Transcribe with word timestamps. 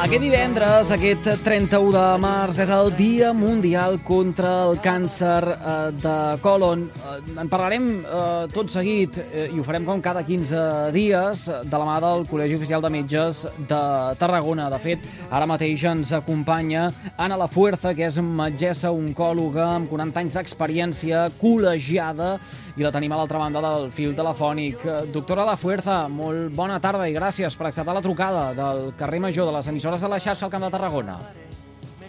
Aquest 0.00 0.22
divendres, 0.24 0.88
aquest 0.94 1.26
31 1.44 1.90
de 1.92 2.02
març, 2.22 2.56
és 2.64 2.70
el 2.72 2.88
Dia 2.96 3.34
Mundial 3.36 3.98
contra 4.00 4.48
el 4.64 4.78
Càncer 4.80 5.42
eh, 5.52 5.74
de 6.00 6.14
Colon. 6.40 6.86
Eh, 6.88 7.16
en 7.42 7.50
parlarem 7.52 7.90
eh, 8.00 8.46
tot 8.54 8.72
seguit 8.72 9.18
i 9.20 9.60
ho 9.60 9.64
farem 9.66 9.84
com 9.84 10.00
cada 10.00 10.22
15 10.24 10.62
dies 10.94 11.42
de 11.68 11.80
la 11.82 11.84
mà 11.84 11.98
del 12.00 12.24
Col·legi 12.30 12.56
Oficial 12.56 12.80
de 12.80 12.92
Metges 12.94 13.42
de 13.58 13.82
Tarragona. 14.16 14.70
De 14.72 14.78
fet, 14.80 15.04
ara 15.28 15.48
mateix 15.50 15.84
ens 15.92 16.14
acompanya 16.16 16.86
Anna 17.18 17.36
La 17.42 17.50
Fuerza, 17.52 17.92
que 17.92 18.08
és 18.08 18.16
metgessa 18.24 18.94
oncòloga 18.96 19.68
amb 19.74 19.92
40 19.92 20.24
anys 20.24 20.38
d'experiència, 20.38 21.26
col·legiada, 21.42 22.38
i 22.80 22.86
la 22.88 22.94
tenim 22.94 23.12
a 23.12 23.20
l'altra 23.20 23.44
banda 23.44 23.60
del 23.66 23.90
fil 23.92 24.16
telefònic. 24.16 24.80
Doctora 25.12 25.44
La 25.44 25.58
Fuerza, 25.60 26.06
molt 26.08 26.56
bona 26.56 26.80
tarda 26.80 27.04
i 27.04 27.14
gràcies 27.20 27.52
per 27.52 27.68
acceptar 27.68 28.00
la 28.00 28.06
trucada 28.08 28.48
del 28.56 28.94
carrer 28.96 29.20
Major 29.28 29.50
de 29.50 29.58
les 29.58 29.68
emissores 29.68 29.89
de 29.98 30.08
la 30.12 30.20
xarxa 30.22 30.46
al 30.46 30.52
Camp 30.52 30.62
de 30.62 30.70
Tarragona. 30.70 31.18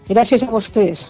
Gràcies 0.06 0.44
a 0.46 0.52
vostès. 0.52 1.08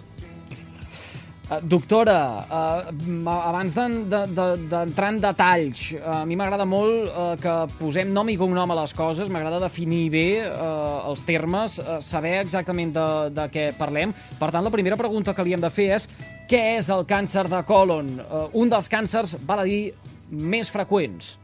Uh, 1.52 1.58
doctora, 1.68 2.46
uh, 2.48 2.92
abans 3.28 3.74
d'entrar 3.76 4.46
de, 4.56 4.60
de, 4.72 5.08
en 5.10 5.18
detalls, 5.20 5.82
uh, 5.98 6.22
a 6.22 6.26
mi 6.30 6.38
m'agrada 6.40 6.64
molt 6.64 7.10
uh, 7.10 7.34
que 7.42 7.56
posem 7.76 8.14
nom 8.16 8.30
i 8.32 8.38
cognom 8.40 8.72
a 8.72 8.78
les 8.80 8.94
coses, 8.96 9.28
m'agrada 9.28 9.60
definir 9.60 10.06
bé 10.14 10.26
uh, 10.46 11.10
els 11.10 11.26
termes, 11.28 11.76
uh, 11.84 11.98
saber 12.00 12.38
exactament 12.46 12.96
de, 12.96 13.08
de 13.36 13.50
què 13.52 13.68
parlem. 13.76 14.16
Per 14.40 14.48
tant, 14.48 14.64
la 14.64 14.72
primera 14.72 14.96
pregunta 14.96 15.36
que 15.36 15.44
li 15.44 15.58
hem 15.58 15.66
de 15.66 15.74
fer 15.76 15.90
és 15.98 16.08
què 16.48 16.78
és 16.78 16.88
el 16.88 17.04
càncer 17.10 17.50
de 17.52 17.60
colon? 17.68 18.16
Uh, 18.24 18.48
un 18.64 18.72
dels 18.72 18.88
càncers, 18.88 19.36
val 19.44 19.66
a 19.66 19.68
dir, 19.68 19.92
més 20.32 20.72
freqüents. 20.72 21.41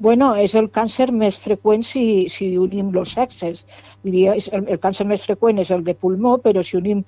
Bueno, 0.00 0.26
és 0.38 0.52
el 0.58 0.68
càncer 0.70 1.08
més 1.20 1.36
freqüent 1.42 1.82
si, 1.86 2.02
si 2.30 2.46
unim 2.62 2.92
els 3.00 3.14
sexes. 3.16 3.64
Vull 4.04 4.14
dir, 4.14 4.26
el, 4.30 4.66
el 4.74 4.78
càncer 4.84 5.06
més 5.10 5.24
freqüent 5.26 5.58
és 5.58 5.72
el 5.74 5.82
de 5.88 5.94
pulmó, 6.04 6.36
però 6.44 6.62
si 6.62 6.76
unim 6.78 7.00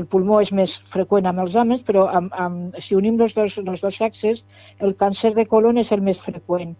el 0.00 0.04
pulmó 0.14 0.42
és 0.44 0.52
més 0.58 0.74
freqüent 0.92 1.30
amb 1.30 1.40
els 1.46 1.56
homes, 1.56 1.80
però 1.86 2.04
amb, 2.18 2.36
amb, 2.44 2.76
si 2.84 2.98
unim 2.98 3.16
els 3.24 3.36
dos, 3.38 3.56
els 3.62 3.86
dos 3.86 4.00
sexes, 4.02 4.44
el 4.84 4.92
càncer 5.00 5.32
de 5.38 5.46
colon 5.54 5.80
és 5.80 5.92
el 5.96 6.04
més 6.04 6.20
freqüent. 6.20 6.76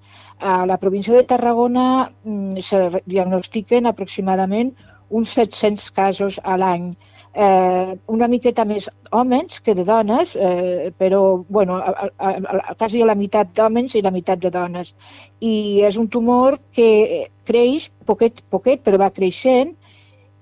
A 0.53 0.59
la 0.69 0.77
província 0.85 1.17
de 1.17 1.25
Tarragona 1.33 1.87
mm, 2.05 2.61
se 2.69 2.85
diagnostiquen 3.07 3.89
aproximadament 3.89 4.75
uns 5.09 5.33
700 5.33 5.91
casos 5.97 6.41
a 6.45 6.61
l'any 6.61 6.93
eh, 7.35 7.97
una 8.07 8.29
miqueta 8.31 8.65
més 8.65 8.89
homes 9.11 9.61
que 9.61 9.75
de 9.75 9.85
dones, 9.85 10.35
eh, 10.37 10.93
però 10.99 11.45
bueno, 11.49 11.77
a, 11.77 12.09
a, 12.17 12.31
a, 12.31 12.75
quasi 12.79 13.03
a 13.03 13.09
la 13.11 13.17
meitat 13.19 13.51
d'homes 13.57 13.95
i 13.95 14.03
la 14.03 14.13
meitat 14.15 14.43
de 14.43 14.53
dones. 14.55 14.95
I 15.41 15.83
és 15.89 15.99
un 16.01 16.09
tumor 16.09 16.59
que 16.73 17.27
creix 17.45 17.91
poquet, 18.07 18.45
poquet, 18.51 18.85
però 18.85 19.01
va 19.03 19.13
creixent 19.15 19.75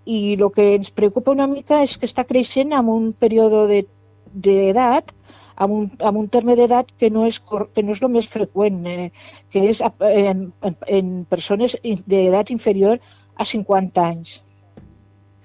i 0.04 0.34
el 0.34 0.48
que 0.54 0.74
ens 0.76 0.90
preocupa 0.90 1.34
una 1.34 1.46
mica 1.46 1.82
és 1.86 1.96
que 1.98 2.08
està 2.10 2.24
creixent 2.28 2.72
en 2.74 2.88
un 2.90 3.12
període 3.12 3.82
d'edat 4.34 5.12
de, 5.12 5.18
amb 5.56 5.74
un, 5.76 5.90
amb 6.00 6.18
un 6.18 6.28
terme 6.28 6.56
d'edat 6.58 6.90
que, 6.98 7.10
no 7.10 7.26
és, 7.28 7.38
que 7.40 7.82
no 7.82 7.94
és 7.94 8.02
el 8.02 8.12
més 8.14 8.28
freqüent, 8.28 8.80
eh, 8.86 9.10
que 9.52 9.66
és 9.70 9.82
en, 9.84 10.48
en, 10.62 10.78
en 10.98 11.12
persones 11.30 11.76
d'edat 11.82 12.50
inferior 12.50 12.98
a 13.36 13.46
50 13.48 14.02
anys. 14.02 14.40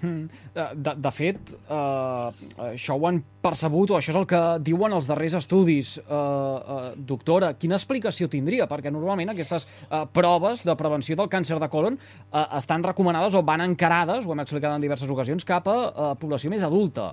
Mm. 0.00 0.28
De, 0.54 0.94
de 1.02 1.10
fet, 1.14 1.52
uh, 1.66 2.28
això 2.68 2.94
ho 2.94 3.06
han 3.08 3.20
percebut, 3.42 3.90
o 3.90 3.98
això 3.98 4.12
és 4.12 4.18
el 4.20 4.26
que 4.30 4.42
diuen 4.66 4.94
els 4.94 5.08
darrers 5.10 5.38
estudis. 5.40 5.96
Uh, 6.04 6.14
uh, 6.14 6.90
doctora, 7.08 7.52
quina 7.58 7.78
explicació 7.78 8.30
tindria? 8.30 8.68
Perquè 8.70 8.92
normalment 8.94 9.34
aquestes 9.34 9.66
uh, 9.66 10.04
proves 10.14 10.62
de 10.66 10.76
prevenció 10.78 11.18
del 11.18 11.30
càncer 11.32 11.58
de 11.58 11.70
colon 11.72 11.98
uh, 11.98 12.44
estan 12.58 12.86
recomanades 12.86 13.34
o 13.34 13.42
van 13.42 13.64
encarades, 13.66 14.26
ho 14.26 14.36
hem 14.36 14.44
explicat 14.44 14.76
en 14.76 14.84
diverses 14.84 15.10
ocasions, 15.10 15.46
cap 15.48 15.66
a 15.70 15.78
uh, 15.88 16.12
població 16.20 16.52
més 16.54 16.66
adulta. 16.66 17.12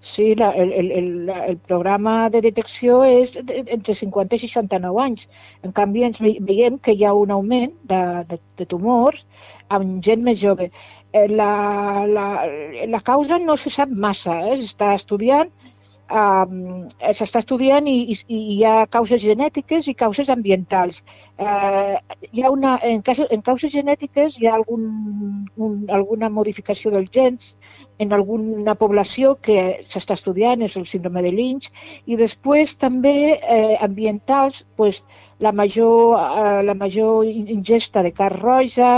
Sí, 0.00 0.36
la, 0.36 0.52
el, 0.52 0.72
el, 0.72 0.92
el, 0.92 1.28
el 1.28 1.56
programa 1.58 2.28
de 2.30 2.40
detecció 2.40 3.00
és 3.02 3.34
entre 3.36 3.94
50 3.98 4.36
i 4.36 4.42
69 4.44 5.00
anys. 5.02 5.24
En 5.66 5.74
canvi, 5.74 6.04
ens 6.06 6.20
veiem 6.22 6.78
que 6.78 6.94
hi 6.94 7.02
ha 7.02 7.14
un 7.18 7.34
augment 7.34 7.74
de, 7.90 8.02
de, 8.30 8.38
de 8.60 8.66
tumors 8.70 9.24
amb 9.76 10.02
gent 10.04 10.24
més 10.26 10.40
jove. 10.40 10.70
Eh, 11.12 11.26
la, 11.28 11.52
la, 12.08 12.28
la 12.94 13.00
causa 13.04 13.38
no 13.42 13.56
se 13.56 13.72
sap 13.72 13.92
massa, 14.06 14.40
eh? 14.50 14.58
s'està 14.60 14.92
estudiant, 14.96 15.52
um, 16.10 16.88
s'està 17.16 17.42
estudiant 17.42 17.86
i, 17.88 17.96
i, 18.12 18.16
i 18.28 18.38
hi 18.54 18.58
ha 18.64 18.86
causes 18.90 19.20
genètiques 19.22 19.88
i 19.88 19.94
causes 19.98 20.30
ambientals. 20.32 21.02
Uh, 21.38 21.96
hi 22.32 22.44
ha 22.44 22.52
una, 22.52 22.76
en, 22.84 23.02
cas, 23.04 23.20
en 23.28 23.44
causes 23.44 23.72
genètiques 23.72 24.38
hi 24.38 24.48
ha 24.48 24.54
algun, 24.58 24.86
un, 25.56 25.78
alguna 25.92 26.30
modificació 26.32 26.92
dels 26.94 27.12
gens 27.14 27.54
en 27.98 28.12
alguna 28.14 28.76
població 28.78 29.34
que 29.42 29.80
s'està 29.88 30.16
estudiant, 30.18 30.62
és 30.62 30.76
el 30.78 30.86
síndrome 30.86 31.22
de 31.24 31.32
Lynch, 31.34 31.70
i 32.06 32.18
després 32.20 32.76
també 32.78 33.16
eh, 33.36 33.76
ambientals, 33.82 34.64
pues, 34.76 35.02
la, 35.42 35.52
major, 35.52 36.18
eh, 36.18 36.60
la 36.66 36.76
major 36.78 37.26
ingesta 37.26 38.04
de 38.06 38.12
carn 38.14 38.38
roja, 38.38 38.92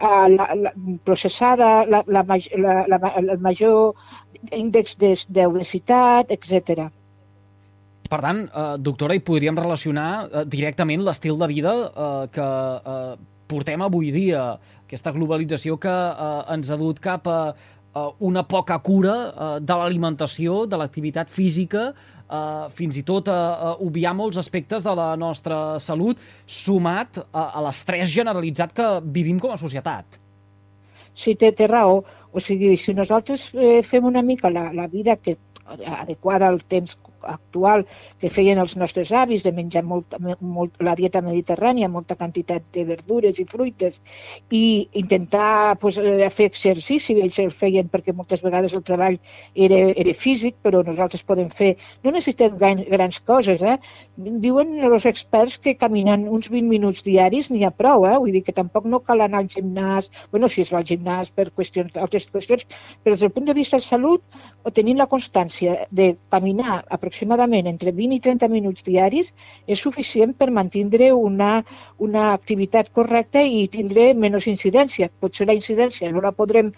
eh, 0.00 0.28
la, 0.36 0.48
la, 0.54 0.72
processada, 1.04 1.84
la, 1.86 2.02
la, 2.06 2.24
la, 2.26 2.76
la, 2.88 3.12
el 3.16 3.38
major 3.40 3.94
índex 4.52 4.96
d'obesitat, 5.28 6.30
etc. 6.30 6.88
Per 8.06 8.20
tant, 8.22 8.44
eh, 8.46 8.66
doctora, 8.78 9.16
hi 9.16 9.24
podríem 9.24 9.58
relacionar 9.58 10.10
eh, 10.26 10.44
directament 10.46 11.02
l'estil 11.06 11.38
de 11.40 11.48
vida 11.50 11.74
eh, 11.88 12.26
que 12.34 12.50
eh, 12.94 13.16
portem 13.46 13.82
avui 13.82 14.10
dia, 14.14 14.44
aquesta 14.86 15.12
globalització 15.14 15.78
que 15.82 15.94
eh, 15.94 16.42
ens 16.54 16.70
ha 16.70 16.78
dut 16.80 17.02
cap 17.02 17.26
a 17.30 17.40
una 18.18 18.42
poca 18.48 18.78
cura 18.84 19.14
eh, 19.16 19.48
de 19.60 19.78
l'alimentació, 19.80 20.64
de 20.66 20.78
l'activitat 20.80 21.32
física, 21.32 21.88
eh, 21.92 22.66
fins 22.76 22.98
i 23.00 23.04
tot 23.06 23.30
a, 23.32 23.38
a 23.38 23.72
obviar 23.86 24.14
molts 24.18 24.40
aspectes 24.42 24.84
de 24.86 24.94
la 24.98 25.08
nostra 25.20 25.78
salut, 25.82 26.20
sumat 26.46 27.22
a, 27.24 27.48
a 27.48 27.64
l'estrès 27.66 28.12
generalitzat 28.12 28.76
que 28.76 28.92
vivim 29.18 29.40
com 29.42 29.54
a 29.54 29.60
societat. 29.60 30.20
Sí, 31.16 31.34
té, 31.34 31.52
té 31.56 31.68
raó. 31.70 32.02
O 32.36 32.42
sigui, 32.44 32.74
si 32.76 32.92
nosaltres 32.92 33.48
eh, 33.56 33.80
fem 33.86 34.04
una 34.04 34.22
mica 34.22 34.52
la, 34.52 34.68
la 34.76 34.86
vida 34.92 35.16
que 35.16 35.38
adequada 35.66 36.46
al 36.48 36.60
temps 36.68 36.98
actual 37.28 37.84
que 38.20 38.30
feien 38.32 38.58
els 38.62 38.76
nostres 38.80 39.12
avis 39.12 39.44
de 39.44 39.52
menjar 39.52 39.82
molt, 39.84 40.16
molt, 40.40 40.76
la 40.82 40.94
dieta 40.98 41.22
mediterrània, 41.24 41.88
molta 41.92 42.16
quantitat 42.16 42.64
de 42.74 42.84
verdures 42.88 43.40
i 43.40 43.46
fruites 43.48 44.00
i 44.50 44.88
intentar 45.00 45.76
pues, 45.82 45.98
eh, 45.98 46.28
fer 46.30 46.48
exercici, 46.50 47.16
ells 47.22 47.38
el 47.42 47.52
feien 47.52 47.90
perquè 47.92 48.14
moltes 48.16 48.42
vegades 48.44 48.74
el 48.76 48.84
treball 48.86 49.18
era, 49.54 49.80
era 49.94 50.14
físic, 50.14 50.56
però 50.62 50.82
nosaltres 50.86 51.24
podem 51.26 51.50
fer, 51.50 51.74
no 52.04 52.14
necessitem 52.14 52.56
grans, 52.58 52.84
grans 52.90 53.20
coses, 53.26 53.62
eh? 53.62 53.76
diuen 54.16 54.76
els 54.86 55.06
experts 55.08 55.58
que 55.62 55.76
caminant 55.76 56.26
uns 56.28 56.50
20 56.52 56.70
minuts 56.70 57.04
diaris 57.06 57.50
n'hi 57.50 57.64
ha 57.66 57.72
prou, 57.74 58.06
eh? 58.08 58.16
vull 58.22 58.34
dir 58.36 58.44
que 58.46 58.56
tampoc 58.56 58.86
no 58.88 59.02
cal 59.04 59.24
anar 59.24 59.44
al 59.44 59.50
gimnàs, 59.52 60.10
bueno, 60.32 60.48
si 60.48 60.62
es 60.64 60.72
va 60.72 60.80
al 60.82 60.88
gimnàs 60.88 61.32
per 61.34 61.50
qüestions, 61.50 61.96
altres 62.00 62.30
qüestions, 62.32 62.66
però 63.02 63.14
des 63.14 63.24
del 63.24 63.34
punt 63.34 63.48
de 63.50 63.56
vista 63.56 63.80
de 63.80 63.86
salut, 63.86 64.24
tenint 64.76 64.98
la 65.00 65.08
constància 65.10 65.86
de 65.90 66.14
caminar 66.30 66.82
aproximadament 66.90 67.15
aproximadament 67.16 67.66
entre 67.66 67.92
20 67.92 68.16
i 68.16 68.20
30 68.20 68.48
minuts 68.52 68.84
diaris 68.84 69.32
és 69.66 69.80
suficient 69.80 70.34
per 70.36 70.50
mantindre 70.50 71.12
una, 71.16 71.64
una 71.98 72.32
activitat 72.32 72.90
correcta 72.92 73.40
i 73.40 73.66
tindre 73.72 74.12
menys 74.14 74.46
incidència. 74.46 75.08
Potser 75.20 75.46
la 75.46 75.56
incidència 75.56 76.12
no 76.12 76.20
la 76.20 76.34
podrem 76.36 76.72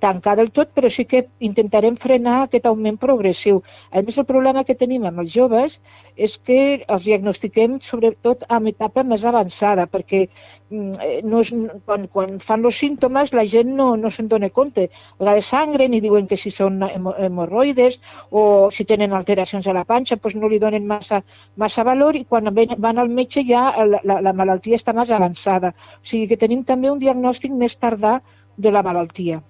tancar 0.00 0.36
del 0.38 0.50
tot, 0.56 0.70
però 0.74 0.88
sí 0.90 1.04
que 1.08 1.26
intentarem 1.46 1.96
frenar 2.00 2.36
aquest 2.44 2.66
augment 2.70 2.98
progressiu. 3.00 3.60
A 3.92 4.02
més, 4.06 4.18
el 4.18 4.26
problema 4.28 4.64
que 4.64 4.76
tenim 4.78 5.04
amb 5.08 5.22
els 5.22 5.32
joves 5.34 5.78
és 6.16 6.36
que 6.38 6.60
els 6.80 7.04
diagnostiquem 7.04 7.78
sobretot 7.84 8.46
amb 8.48 8.72
etapa 8.72 9.04
més 9.04 9.24
avançada, 9.28 9.86
perquè 9.86 10.22
mm, 10.26 10.90
eh, 11.04 11.20
no 11.28 11.42
és, 11.44 11.52
quan, 11.86 12.08
quan 12.12 12.38
fan 12.44 12.64
els 12.64 12.80
símptomes 12.82 13.34
la 13.36 13.46
gent 13.52 13.74
no, 13.76 13.92
no 14.00 14.10
se'n 14.10 14.30
dona 14.32 14.50
compte. 14.50 14.88
A 15.18 15.22
vegades 15.22 15.52
sangren 15.54 15.94
i 15.94 16.02
diuen 16.04 16.28
que 16.30 16.40
si 16.40 16.52
són 16.54 16.80
hemorroides 16.82 18.00
o 18.30 18.44
si 18.74 18.88
tenen 18.88 19.14
alteracions 19.16 19.68
a 19.68 19.76
la 19.76 19.86
panxa, 19.88 20.16
doncs 20.16 20.40
no 20.40 20.50
li 20.50 20.60
donen 20.62 20.88
massa, 20.88 21.22
massa 21.60 21.84
valor 21.86 22.16
i 22.16 22.24
quan 22.24 22.50
van 22.54 22.98
al 22.98 23.12
metge 23.20 23.44
ja 23.46 23.68
la, 23.84 24.00
la, 24.04 24.20
la 24.24 24.36
malaltia 24.36 24.80
està 24.80 24.96
més 24.96 25.12
avançada. 25.12 25.74
O 26.00 26.06
sigui 26.12 26.28
que 26.30 26.40
tenim 26.40 26.64
també 26.64 26.90
un 26.90 27.00
diagnòstic 27.02 27.52
més 27.52 27.76
tardà 27.76 28.20
de 28.56 28.70
la 28.70 28.82
malaltia. 28.82 29.40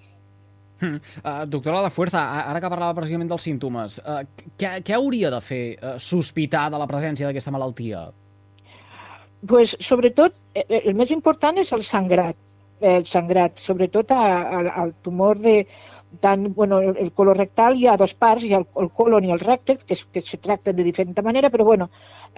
Uh, 0.81 1.45
doctora 1.45 1.83
La 1.85 1.91
Fuerza, 1.93 2.23
ara 2.41 2.61
que 2.63 2.71
parlava 2.73 2.97
precisament 2.97 3.29
dels 3.29 3.45
símptomes, 3.45 3.99
uh, 4.01 4.23
què, 4.57 4.79
què 4.87 4.95
hauria 4.97 5.29
de 5.35 5.41
fer 5.45 5.63
uh, 5.77 5.99
sospitar 6.01 6.71
de 6.73 6.81
la 6.81 6.89
presència 6.89 7.29
d'aquesta 7.29 7.53
malaltia? 7.53 8.07
pues, 9.47 9.77
sobretot, 9.81 10.35
el 10.55 10.95
més 10.97 11.13
important 11.15 11.59
és 11.61 11.71
el 11.73 11.85
sangrat, 11.87 12.37
el 12.81 13.07
sangrat, 13.09 13.57
sobretot 13.61 14.13
al 14.13 14.93
tumor 15.05 15.39
de, 15.41 15.65
tant, 16.21 16.49
bueno, 16.55 16.81
el 16.81 17.13
colorectal 17.13 17.77
hi 17.79 17.87
ha 17.87 17.97
dos 18.01 18.15
parts, 18.15 18.45
hi 18.45 18.53
ha 18.55 18.61
el, 18.61 18.67
el 18.83 18.91
colon 18.97 19.25
i 19.25 19.33
el 19.33 19.41
recte, 19.41 19.79
que, 19.79 19.95
es, 19.95 20.05
que 20.05 20.21
se 20.21 20.39
tracten 20.39 20.77
de 20.77 20.85
diferent 20.85 21.17
manera, 21.25 21.51
però 21.51 21.65
bueno, 21.65 21.91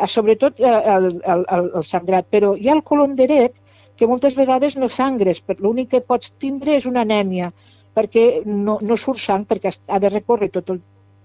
sobretot 0.07 0.61
el, 0.61 1.23
el, 1.25 1.45
el, 1.49 1.71
el 1.75 1.85
sangrat. 1.85 2.29
Però 2.31 2.55
hi 2.59 2.69
ha 2.69 2.77
el 2.77 2.85
colon 2.87 3.17
dret, 3.19 3.59
que 3.97 4.09
moltes 4.09 4.35
vegades 4.35 4.77
no 4.77 4.89
sangres, 4.89 5.43
l'únic 5.59 5.91
que 5.93 6.01
pots 6.01 6.33
tindre 6.43 6.77
és 6.77 6.87
una 6.91 7.03
anèmia, 7.07 7.53
perquè 7.99 8.25
no, 8.47 8.79
no 8.83 8.97
surt 8.97 9.21
sang, 9.23 9.47
perquè 9.49 9.73
ha 9.89 10.01
de 10.03 10.11
recórrer 10.13 10.51
tot 10.55 10.71
el, 10.75 10.81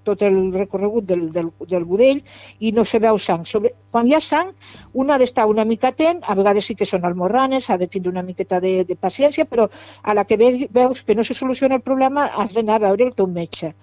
tot 0.07 0.23
el 0.27 0.37
recorregut 0.55 1.07
del, 1.09 1.27
del, 1.35 1.51
del 1.69 1.85
budell 1.87 2.23
i 2.59 2.73
no 2.75 2.85
se 2.87 3.01
veu 3.03 3.19
sang. 3.21 3.45
Sobre, 3.49 3.73
quan 3.91 4.07
hi 4.07 4.15
ha 4.17 4.21
sang, 4.23 4.53
un 4.93 5.11
ha 5.11 5.19
d'estar 5.21 5.47
una 5.51 5.67
mica 5.67 5.91
atent, 5.93 6.23
a 6.23 6.35
vegades 6.39 6.69
sí 6.69 6.77
que 6.79 6.89
són 6.89 7.05
almorranes, 7.07 7.69
ha 7.69 7.77
de 7.81 7.89
tindre 7.91 8.13
una 8.15 8.25
miqueta 8.25 8.61
de, 8.63 8.73
de 8.87 8.97
paciència, 9.07 9.45
però 9.45 9.67
a 10.03 10.17
la 10.17 10.25
que 10.29 10.39
veus 10.39 11.03
que 11.03 11.15
no 11.15 11.27
se 11.27 11.37
soluciona 11.37 11.79
el 11.79 11.85
problema 11.85 12.27
has 12.43 12.53
d'anar 12.55 12.79
a 12.79 12.85
veure 12.87 13.09
el 13.09 13.15
teu 13.17 13.27
metge. 13.27 13.73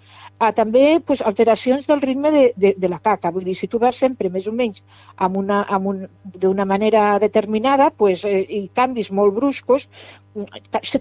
Ah, 0.43 0.51
també 0.53 0.99
pues, 1.07 1.23
alteracions 1.23 1.87
del 1.87 2.01
ritme 2.03 2.31
de, 2.35 2.43
de, 2.57 2.75
de 2.77 2.89
la 2.91 2.99
caca. 2.99 3.31
Vull 3.31 3.47
dir, 3.47 3.55
si 3.55 3.69
tu 3.71 3.79
vas 3.79 4.01
sempre 4.03 4.31
més 4.35 4.49
o 4.51 4.53
menys 4.53 4.83
amb 5.27 5.39
una, 5.39 5.61
amb 5.77 5.93
un, 5.93 6.03
d'una 6.43 6.67
manera 6.67 7.05
determinada 7.23 7.91
pues, 7.91 8.25
eh, 8.27 8.43
i 8.43 8.67
canvis 8.75 9.13
molt 9.15 9.37
bruscos, 9.39 9.87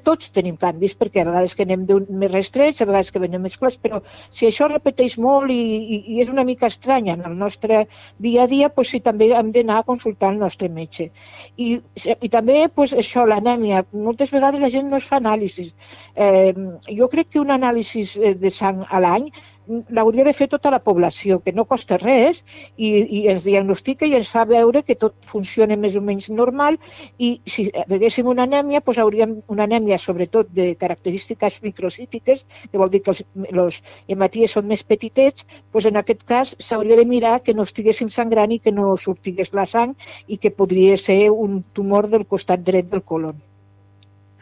tots 0.05 0.29
tenim 0.29 0.57
canvis, 0.61 0.93
perquè 0.99 1.23
a 1.23 1.27
vegades 1.31 1.55
que 1.57 1.65
anem 1.65 1.87
més 2.21 2.31
restrets, 2.31 2.81
a 2.81 2.85
vegades 2.85 3.09
que 3.11 3.21
venem 3.23 3.41
més 3.41 3.57
clars, 3.57 3.79
però 3.81 4.03
si 4.29 4.45
això 4.45 4.67
repeteix 4.69 5.12
molt 5.21 5.51
i, 5.51 5.59
i, 5.95 5.99
i 6.15 6.21
és 6.23 6.31
una 6.33 6.45
mica 6.47 6.69
estrany 6.71 7.09
en 7.13 7.23
el 7.27 7.37
nostre 7.37 7.85
dia 8.25 8.43
a 8.43 8.47
dia, 8.51 8.69
pues, 8.69 8.93
sí, 8.93 8.99
també 9.03 9.31
hem 9.33 9.51
d'anar 9.55 9.79
a 9.81 9.87
consultar 9.87 10.31
el 10.33 10.39
nostre 10.41 10.69
metge. 10.69 11.09
I, 11.57 11.79
i 12.13 12.29
també 12.33 12.67
pues, 12.75 12.93
això, 12.93 13.25
l'anèmia, 13.29 13.83
moltes 13.93 14.33
vegades 14.35 14.61
la 14.61 14.71
gent 14.73 14.89
no 14.91 15.01
es 15.01 15.09
fa 15.09 15.19
anàlisis. 15.21 15.73
Eh, 16.15 16.53
jo 16.89 17.09
crec 17.11 17.33
que 17.33 17.43
un 17.43 17.53
anàlisi 17.53 18.05
de 18.39 18.51
sang 18.53 18.83
a 18.89 19.01
l'any 19.03 19.29
l'hauria 19.67 20.25
de 20.27 20.33
fer 20.35 20.47
tota 20.51 20.71
la 20.73 20.79
població, 20.83 21.39
que 21.43 21.53
no 21.55 21.65
costa 21.65 21.97
res 22.01 22.41
i, 22.75 22.89
i 22.89 23.21
ens 23.31 23.45
diagnostica 23.47 24.07
i 24.07 24.15
ens 24.17 24.31
fa 24.33 24.43
veure 24.49 24.83
que 24.83 24.97
tot 24.99 25.15
funciona 25.29 25.77
més 25.79 25.95
o 25.99 26.01
menys 26.03 26.29
normal 26.29 26.77
i 27.17 27.33
si 27.45 27.69
veiéssim 27.91 28.27
una 28.33 28.47
anèmia, 28.47 28.81
doncs 28.85 28.99
hauríem 29.03 29.37
una 29.55 29.67
anèmia 29.69 29.99
sobretot 30.01 30.51
de 30.51 30.73
característiques 30.79 31.61
microcítiques, 31.63 32.45
que 32.71 32.81
vol 32.81 32.91
dir 32.91 33.03
que 33.05 33.13
els, 33.13 33.23
els 33.53 33.79
hematies 34.07 34.57
són 34.57 34.67
més 34.67 34.83
petitets, 34.83 35.47
doncs 35.71 35.89
en 35.91 36.01
aquest 36.01 36.27
cas 36.27 36.55
s'hauria 36.59 36.99
de 36.99 37.07
mirar 37.07 37.39
que 37.43 37.55
no 37.55 37.67
estiguéssim 37.69 38.11
sangrant 38.11 38.51
i 38.51 38.59
que 38.59 38.75
no 38.75 38.93
sortigués 38.97 39.53
la 39.53 39.67
sang 39.69 39.95
i 40.27 40.37
que 40.37 40.51
podria 40.51 40.97
ser 40.97 41.23
un 41.31 41.63
tumor 41.73 42.11
del 42.11 42.27
costat 42.27 42.63
dret 42.63 42.91
del 42.91 43.03
colon. 43.03 43.39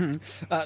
Mm. 0.02 0.18
Uh, 0.50 0.62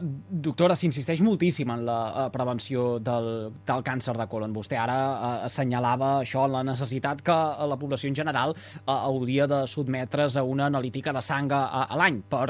doctora, 0.47 0.77
s'insisteix 0.79 1.21
moltíssim 1.25 1.71
en 1.73 1.85
la 1.87 1.99
uh, 2.07 2.25
prevenció 2.33 2.97
del, 3.03 3.51
del 3.67 3.85
càncer 3.85 4.15
de 4.15 4.27
colon. 4.31 4.55
Vostè 4.55 4.79
ara 4.79 4.97
uh, 4.97 5.31
assenyalava 5.49 6.11
això, 6.21 6.45
la 6.51 6.63
necessitat 6.67 7.23
que 7.25 7.35
la 7.69 7.79
població 7.81 8.11
en 8.11 8.17
general 8.17 8.55
uh, 8.55 8.95
hauria 8.95 9.47
de 9.51 9.63
sotmetre's 9.67 10.39
a 10.39 10.45
una 10.47 10.69
analítica 10.71 11.13
de 11.15 11.23
sang 11.25 11.51
a, 11.51 11.63
a 11.83 11.99
l'any 11.99 12.21
per, 12.31 12.47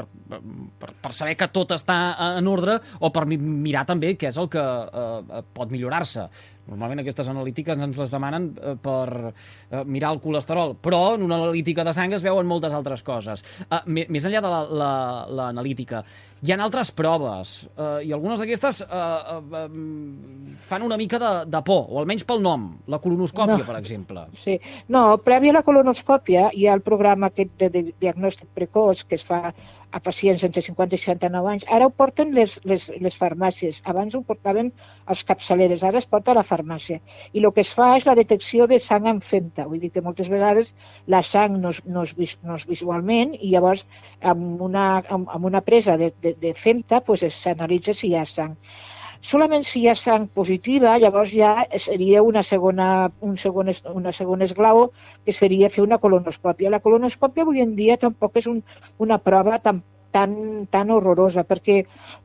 per, 0.80 0.92
per 1.02 1.14
saber 1.14 1.36
que 1.40 1.50
tot 1.52 1.74
està 1.76 1.98
en 2.38 2.46
ordre 2.50 2.78
o 3.00 3.10
per 3.12 3.26
mirar 3.26 3.86
també 3.88 4.14
què 4.16 4.30
és 4.30 4.38
el 4.40 4.50
que 4.52 4.62
uh, 4.62 5.42
pot 5.56 5.72
millorar-se. 5.72 6.28
Normalment 6.66 7.02
aquestes 7.02 7.28
analítiques 7.30 7.78
ens 7.78 7.98
les 8.00 8.10
demanen 8.10 8.48
eh, 8.58 8.74
per 8.82 9.30
eh, 9.30 9.82
mirar 9.86 10.12
el 10.16 10.20
colesterol, 10.22 10.74
però 10.82 11.14
en 11.14 11.22
una 11.26 11.38
analítica 11.38 11.84
de 11.86 11.94
sang 11.94 12.14
es 12.16 12.24
veuen 12.26 12.48
moltes 12.50 12.74
altres 12.74 13.04
coses. 13.06 13.44
Eh, 13.70 14.06
més 14.10 14.26
enllà 14.26 14.42
de 14.42 14.50
l'analítica, 14.50 16.02
la, 16.02 16.02
la, 16.02 16.35
hi 16.44 16.52
ha 16.52 16.58
altres 16.60 16.90
proves, 16.92 17.54
eh, 17.76 18.08
i 18.08 18.12
algunes 18.12 18.40
d'aquestes 18.40 18.82
eh, 18.84 19.38
eh, 19.60 19.62
fan 20.68 20.84
una 20.84 20.98
mica 21.00 21.20
de, 21.22 21.32
de 21.48 21.62
por, 21.64 21.86
o 21.88 22.00
almenys 22.02 22.26
pel 22.28 22.42
nom, 22.44 22.68
la 22.92 23.00
colonoscòpia, 23.02 23.62
no, 23.62 23.68
per 23.68 23.78
exemple. 23.78 24.26
Sí, 24.42 24.58
no, 24.92 25.06
prèvia 25.24 25.54
a 25.54 25.58
la 25.60 25.64
colonoscòpia 25.66 26.50
hi 26.52 26.68
ha 26.68 26.76
el 26.76 26.84
programa 26.84 27.32
aquest 27.32 27.56
de, 27.62 27.70
de 27.72 27.84
diagnòstic 28.02 28.52
precoç 28.54 29.06
que 29.08 29.16
es 29.16 29.24
fa 29.24 29.54
a 29.92 30.00
pacients 30.00 30.44
entre 30.44 30.62
50 30.62 30.96
i 30.96 31.00
69 31.00 31.50
anys. 31.52 31.66
Ara 31.76 31.86
ho 31.86 31.92
porten 32.02 32.32
les, 32.36 32.56
les, 32.64 32.86
les 33.02 33.18
farmàcies. 33.20 33.80
Abans 33.92 34.14
ho 34.14 34.22
portaven 34.26 34.72
els 35.12 35.22
capçaleres, 35.28 35.84
ara 35.86 36.00
es 36.02 36.08
porta 36.10 36.32
a 36.32 36.38
la 36.38 36.44
farmàcia. 36.46 37.00
I 37.32 37.44
el 37.44 37.52
que 37.56 37.64
es 37.64 37.72
fa 37.76 37.92
és 37.96 38.08
la 38.08 38.16
detecció 38.18 38.66
de 38.70 38.80
sang 38.82 39.08
en 39.12 39.20
femta. 39.20 39.68
Vull 39.70 39.82
dir 39.84 39.92
que 39.94 40.04
moltes 40.04 40.30
vegades 40.32 40.74
la 41.06 41.22
sang 41.22 41.60
no 41.62 41.74
es, 41.74 41.82
no 41.86 42.02
es, 42.08 42.36
no 42.42 42.58
es 42.58 42.66
visualment 42.68 43.36
i 43.38 43.52
llavors 43.54 43.86
amb 44.34 44.62
una, 44.68 44.88
amb, 45.08 45.30
amb 45.32 45.50
una 45.52 45.62
presa 45.62 45.96
de, 46.00 46.12
de, 46.22 46.34
de 46.40 46.54
femta 46.54 47.00
pues, 47.06 47.24
s'analitza 47.38 47.94
si 47.94 48.10
hi 48.10 48.18
ha 48.18 48.26
sang. 48.26 48.58
Solament 49.20 49.64
si 49.64 49.80
hi 49.80 49.88
ha 49.88 49.96
sang 49.98 50.28
positiva, 50.28 50.96
llavors 50.98 51.32
ja 51.32 51.66
seria 51.80 52.22
una 52.22 52.42
segona, 52.42 53.10
un 53.20 53.36
segon, 53.36 53.72
una 53.94 54.12
segona 54.12 54.44
esglau, 54.44 54.90
que 55.24 55.32
seria 55.32 55.72
fer 55.72 55.84
una 55.84 55.98
colonoscòpia. 55.98 56.70
La 56.70 56.80
colonoscòpia 56.84 57.46
avui 57.46 57.64
en 57.64 57.76
dia 57.76 57.96
tampoc 57.96 58.36
és 58.42 58.48
un, 58.50 58.62
una 58.98 59.18
prova 59.18 59.58
tan 59.58 59.82
tan, 60.16 60.66
tan 60.72 60.90
horrorosa, 60.90 61.44
perquè 61.44 61.82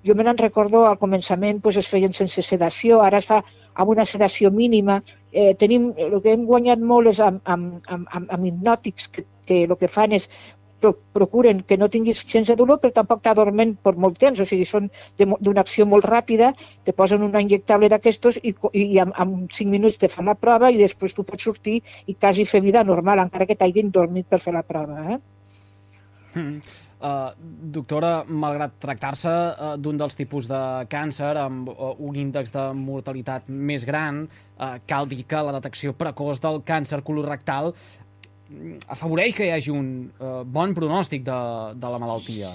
jo 0.07 0.15
me 0.15 0.23
recordo 0.39 0.85
al 0.87 0.99
començament 1.01 1.59
pues, 1.61 1.77
es 1.81 1.89
feien 1.91 2.13
sense 2.13 2.43
sedació, 2.47 3.01
ara 3.03 3.19
es 3.19 3.27
fa 3.27 3.41
amb 3.73 3.91
una 3.91 4.05
sedació 4.05 4.51
mínima. 4.51 5.01
Eh, 5.31 5.53
tenim, 5.59 5.91
el 5.97 6.21
que 6.23 6.31
hem 6.35 6.45
guanyat 6.47 6.79
molt 6.79 7.11
és 7.11 7.19
amb, 7.19 7.41
amb, 7.43 7.81
amb, 7.87 8.07
amb, 8.11 8.31
amb 8.31 8.47
hipnòtics, 8.47 9.09
que, 9.11 9.25
que 9.45 9.63
el 9.67 9.75
que 9.79 9.91
fan 9.91 10.15
és 10.15 10.29
procuren 11.13 11.61
que 11.67 11.77
no 11.77 11.89
tinguis 11.93 12.23
gens 12.27 12.49
de 12.49 12.55
dolor, 12.59 12.79
però 12.81 12.93
tampoc 12.95 13.23
t'adormen 13.25 13.75
per 13.83 13.95
molt 13.95 14.19
temps, 14.21 14.39
o 14.41 14.47
sigui, 14.47 14.65
són 14.65 14.89
d'una 15.19 15.63
acció 15.63 15.85
molt 15.89 16.07
ràpida, 16.09 16.53
te 16.85 16.95
posen 16.97 17.25
una 17.27 17.41
injectable 17.43 17.89
d'aquestos 17.91 18.39
i, 18.41 18.55
i 18.73 18.99
en, 19.03 19.13
en 19.13 19.35
5 19.47 19.69
minuts 19.69 19.99
te 20.01 20.09
fan 20.11 20.31
la 20.31 20.37
prova 20.37 20.71
i 20.71 20.81
després 20.81 21.13
tu 21.17 21.27
pots 21.27 21.49
sortir 21.49 21.81
i 22.07 22.15
quasi 22.15 22.47
fer 22.49 22.63
vida 22.65 22.83
normal, 22.87 23.21
encara 23.25 23.49
que 23.49 23.59
t'hagin 23.59 23.93
dormit 23.93 24.29
per 24.29 24.41
fer 24.41 24.55
la 24.57 24.65
prova. 24.65 25.05
Eh? 25.15 25.19
Mm. 26.31 26.61
Uh, 27.01 27.31
doctora, 27.73 28.11
malgrat 28.29 28.75
tractar-se 28.79 29.31
uh, 29.31 29.71
d'un 29.81 29.97
dels 29.97 30.13
tipus 30.15 30.45
de 30.47 30.59
càncer 30.91 31.31
amb 31.41 31.71
uh, 31.73 31.95
un 31.97 32.19
índex 32.21 32.53
de 32.53 32.67
mortalitat 32.77 33.49
més 33.49 33.83
gran, 33.89 34.21
uh, 34.27 34.75
cal 34.85 35.09
dir 35.09 35.23
que 35.25 35.41
la 35.41 35.55
detecció 35.57 35.95
precoç 35.97 36.39
del 36.43 36.61
càncer 36.67 37.01
colorectal 37.07 37.73
afavoreix 38.87 39.35
que 39.37 39.47
hi 39.47 39.51
hagi 39.55 39.73
un 39.73 39.89
uh, 40.19 40.41
bon 40.45 40.75
pronòstic 40.77 41.25
de, 41.27 41.41
de 41.81 41.91
la 41.93 41.99
malaltia. 42.01 42.53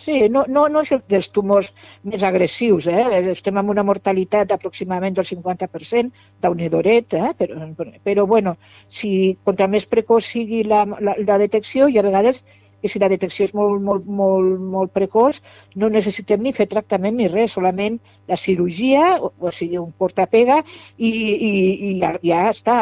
Sí, 0.00 0.28
no, 0.32 0.46
no, 0.48 0.62
no 0.72 0.80
és 0.80 0.94
dels 1.12 1.28
tumors 1.28 1.66
més 2.08 2.22
agressius, 2.24 2.86
eh? 2.88 3.02
estem 3.34 3.58
amb 3.60 3.72
una 3.74 3.84
mortalitat 3.84 4.54
aproximadament 4.54 5.18
del 5.18 5.26
50%, 5.28 6.22
d'unidoret, 6.40 7.16
eh? 7.18 7.32
però, 7.36 7.68
però 8.08 8.24
bueno, 8.30 8.54
si 8.88 9.10
contra 9.44 9.68
més 9.68 9.84
precoç 9.90 10.30
sigui 10.30 10.62
la, 10.64 10.86
la, 11.04 11.18
la 11.20 11.36
detecció 11.44 11.90
i 11.92 12.00
a 12.00 12.06
vegades 12.06 12.40
que 12.80 12.88
si 12.88 12.98
la 13.02 13.10
detecció 13.12 13.44
és 13.44 13.52
molt, 13.52 13.82
molt, 13.84 14.06
molt, 14.08 14.56
molt 14.74 14.92
precoç, 14.96 15.42
no 15.76 15.92
necessitem 15.92 16.40
ni 16.40 16.54
fer 16.56 16.66
tractament 16.70 17.18
ni 17.20 17.28
res, 17.28 17.52
solament 17.58 18.00
la 18.30 18.38
cirurgia, 18.38 19.16
o, 19.20 19.32
o 19.38 19.52
sigui, 19.54 19.78
un 19.80 19.90
portapega, 19.90 20.60
i, 20.96 21.10
i, 21.10 21.50
i 21.90 21.92
ja, 22.00 22.12
ja 22.24 22.42
està. 22.52 22.76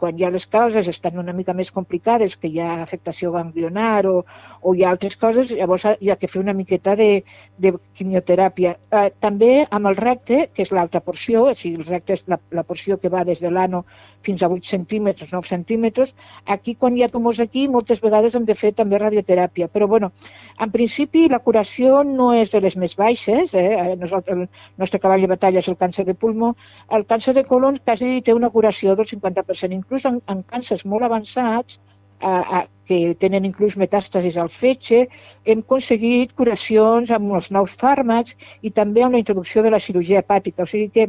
Quan 0.00 0.18
ja 0.20 0.30
les 0.32 0.46
causes 0.50 0.88
estan 0.90 1.18
una 1.20 1.34
mica 1.36 1.54
més 1.56 1.72
complicades, 1.74 2.38
que 2.38 2.50
hi 2.50 2.62
ha 2.62 2.80
afectació 2.82 3.32
ganglionar 3.34 4.06
o, 4.10 4.16
o 4.62 4.74
hi 4.74 4.84
ha 4.84 4.92
altres 4.94 5.18
coses, 5.20 5.52
llavors 5.52 5.86
hi 5.98 6.12
ha 6.12 6.18
que 6.20 6.30
fer 6.30 6.42
una 6.42 6.56
miqueta 6.56 6.94
de, 6.98 7.10
de 7.58 7.74
quimioteràpia. 7.98 8.76
Eh, 8.94 9.08
també 9.20 9.52
amb 9.68 9.90
el 9.90 9.98
recte, 9.98 10.48
que 10.54 10.64
és 10.64 10.72
l'altra 10.74 11.02
porció, 11.04 11.48
o 11.50 11.54
sigui, 11.58 11.82
el 11.82 11.88
recte 11.90 12.16
és 12.18 12.24
la, 12.30 12.38
la 12.54 12.64
porció 12.66 12.98
que 13.02 13.12
va 13.12 13.24
des 13.26 13.42
de 13.42 13.50
l'ano 13.50 13.84
fins 14.24 14.42
a 14.42 14.48
8 14.48 14.64
centímetres, 14.64 15.32
9 15.34 15.48
centímetres, 15.48 16.14
aquí 16.46 16.74
quan 16.78 16.96
hi 16.96 17.04
ha 17.04 17.10
tumors 17.12 17.40
aquí, 17.42 17.66
moltes 17.68 18.00
vegades 18.00 18.34
hem 18.34 18.46
de 18.48 18.56
fer 18.56 18.72
també 18.76 18.98
radioteràpia. 19.00 19.68
Però, 19.72 19.88
bueno, 19.90 20.12
en 20.60 20.72
principi 20.72 21.26
la 21.28 21.42
curació 21.44 22.02
no 22.08 22.32
és 22.36 22.52
de 22.54 22.62
les 22.64 22.76
més 22.80 22.96
baixes. 22.96 23.54
Eh? 23.54 23.96
Nosaltres, 24.00 24.46
el 24.78 24.83
nostre 24.84 25.02
cavall 25.02 25.24
de 25.24 25.32
batalla 25.34 25.64
és 25.64 25.70
el 25.72 25.80
càncer 25.80 26.06
de 26.06 26.14
pulmó. 26.14 26.54
El 26.98 27.08
càncer 27.10 27.34
de 27.40 27.44
colon 27.48 27.80
quasi 27.84 28.20
té 28.22 28.36
una 28.36 28.52
curació 28.54 28.94
del 29.00 29.10
50%. 29.10 29.80
Inclús 29.80 30.06
en, 30.10 30.22
en 30.30 30.46
càncers 30.54 30.86
molt 30.94 31.08
avançats, 31.10 31.80
a, 32.20 32.58
a, 32.58 32.66
que 32.88 32.98
tenen 33.20 33.46
inclús 33.48 33.76
metàstasis 33.80 34.36
al 34.40 34.50
fetge, 34.52 35.00
hem 35.44 35.62
aconseguit 35.64 36.34
curacions 36.40 37.12
amb 37.16 37.32
els 37.38 37.50
nous 37.56 37.76
fàrmacs 37.80 38.36
i 38.62 38.72
també 38.78 39.04
amb 39.04 39.16
la 39.16 39.22
introducció 39.22 39.64
de 39.64 39.72
la 39.74 39.80
cirurgia 39.86 40.20
hepàtica. 40.24 40.64
O 40.64 40.70
sigui 40.70 40.90
que 40.94 41.08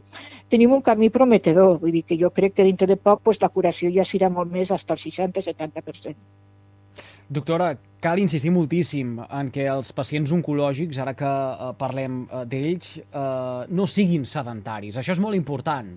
tenim 0.51 0.75
un 0.77 0.84
camí 0.89 1.12
prometedor. 1.20 1.77
Vull 1.84 2.00
dir 2.00 2.05
que 2.10 2.20
jo 2.22 2.32
crec 2.39 2.55
que 2.55 2.67
dintre 2.67 2.88
de 2.91 3.00
poc 3.10 3.24
pues, 3.27 3.41
la 3.44 3.51
curació 3.60 3.91
ja 4.00 4.08
serà 4.08 4.32
molt 4.32 4.51
més, 4.51 4.72
fins 4.72 4.91
al 4.91 5.03
60-70%. 5.08 6.20
Doctora, 7.29 7.74
cal 8.05 8.20
insistir 8.22 8.51
moltíssim 8.53 9.15
en 9.24 9.50
que 9.53 9.65
els 9.72 9.91
pacients 9.98 10.32
oncològics, 10.36 11.00
ara 11.01 11.15
que 11.17 11.29
eh, 11.29 11.70
parlem 11.79 12.24
eh, 12.25 12.44
d'ells, 12.51 12.98
eh, 13.01 13.62
no 13.70 13.88
siguin 13.89 14.27
sedentaris. 14.29 15.00
Això 15.01 15.15
és 15.15 15.22
molt 15.24 15.38
important. 15.38 15.96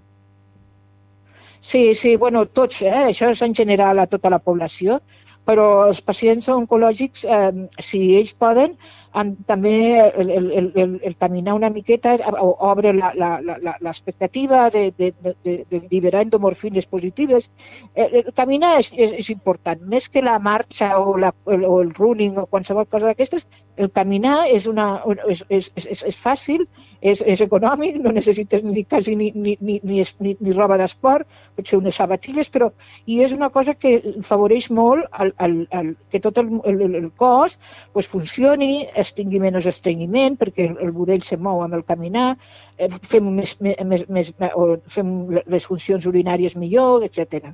Sí, 1.60 1.92
sí, 1.98 2.14
bueno, 2.16 2.46
tots, 2.46 2.80
eh? 2.86 3.10
això 3.10 3.32
és 3.34 3.42
en 3.42 3.54
general 3.54 3.98
a 3.98 4.06
tota 4.06 4.30
la 4.32 4.38
població, 4.40 5.00
però 5.48 5.88
els 5.88 6.00
pacients 6.04 6.48
oncològics, 6.54 7.24
eh, 7.24 7.66
si 7.82 8.00
ells 8.16 8.32
poden, 8.38 8.76
en, 9.14 9.34
també 9.48 9.74
el, 10.00 10.30
el, 10.30 10.72
el, 10.74 11.00
el 11.02 11.16
caminar 11.16 11.54
una 11.54 11.70
miqueta 11.70 12.16
obre 12.38 12.92
l'expectativa 12.92 14.68
de, 14.70 14.92
de, 14.98 15.12
de, 15.22 15.34
de, 15.70 15.82
liberar 15.90 16.22
endomorfines 16.22 16.86
positives. 16.86 17.50
El, 17.94 18.20
el 18.22 18.32
caminar 18.34 18.78
és, 18.80 18.92
és, 18.92 19.14
és 19.22 19.30
important, 19.34 19.80
més 19.88 20.08
que 20.08 20.22
la 20.22 20.38
marxa 20.38 20.94
o, 20.98 21.16
la, 21.16 21.32
el, 21.46 21.64
o 21.64 21.80
el 21.82 21.94
running 21.94 22.38
o 22.38 22.46
qualsevol 22.46 22.88
cosa 22.88 23.10
d'aquestes, 23.10 23.48
el 23.76 23.90
caminar 23.94 24.48
és, 24.50 24.66
una, 24.66 25.00
és, 25.28 25.44
és, 25.48 25.70
és, 25.78 26.02
és 26.12 26.18
fàcil, 26.18 26.66
és, 27.00 27.22
és 27.22 27.40
econòmic, 27.44 27.98
no 28.02 28.12
necessites 28.14 28.64
ni 28.66 28.84
quasi 28.84 29.14
ni, 29.16 29.30
ni, 29.34 29.56
ni, 29.60 29.78
ni, 29.82 30.02
ni, 30.02 30.36
ni 30.40 30.56
roba 30.56 30.78
d'esport, 30.80 31.28
potser 31.56 31.78
unes 31.78 31.98
sabatilles, 32.00 32.50
però 32.50 32.70
i 33.06 33.20
és 33.24 33.34
una 33.36 33.50
cosa 33.54 33.74
que 33.78 33.98
favoreix 34.26 34.70
molt 34.74 35.06
el, 35.22 35.32
el, 35.44 35.56
el, 35.78 35.92
que 36.10 36.20
tot 36.24 36.38
el, 36.42 36.50
el, 36.66 36.82
el 36.88 37.10
cos 37.16 37.58
pues, 37.92 38.08
funcioni, 38.10 38.86
es 39.02 39.12
tingui 39.16 39.40
menys 39.42 39.68
estrenyiment, 39.70 40.36
perquè 40.40 40.66
el, 40.68 40.76
el 40.86 40.92
budell 40.96 41.24
se 41.26 41.38
mou 41.48 41.62
amb 41.64 41.78
el 41.78 41.84
caminar, 41.88 42.28
eh, 42.76 42.90
fem, 43.12 43.30
més, 43.38 43.54
més, 43.62 44.04
més, 44.18 44.32
o 44.54 44.68
fem 44.96 45.14
les 45.38 45.68
funcions 45.70 46.08
urinàries 46.10 46.56
millor, 46.58 47.06
etc. 47.06 47.52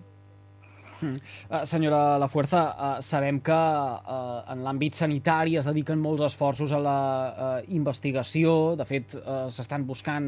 Mm. 1.05 1.21
Uh, 1.51 1.65
senyora 1.69 2.19
La 2.19 2.29
Fuerza, 2.29 2.63
uh, 2.73 3.03
sabem 3.05 3.41
que 3.45 3.55
uh, 3.55 4.41
en 4.53 4.65
l'àmbit 4.65 4.97
sanitari 4.97 5.59
es 5.61 5.69
dediquen 5.69 6.01
molts 6.01 6.25
esforços 6.25 6.73
a 6.73 6.81
la 6.81 6.99
investigació. 7.77 8.75
De 8.79 8.87
fet, 8.89 9.15
s'estan 9.55 9.85
buscant 9.87 10.27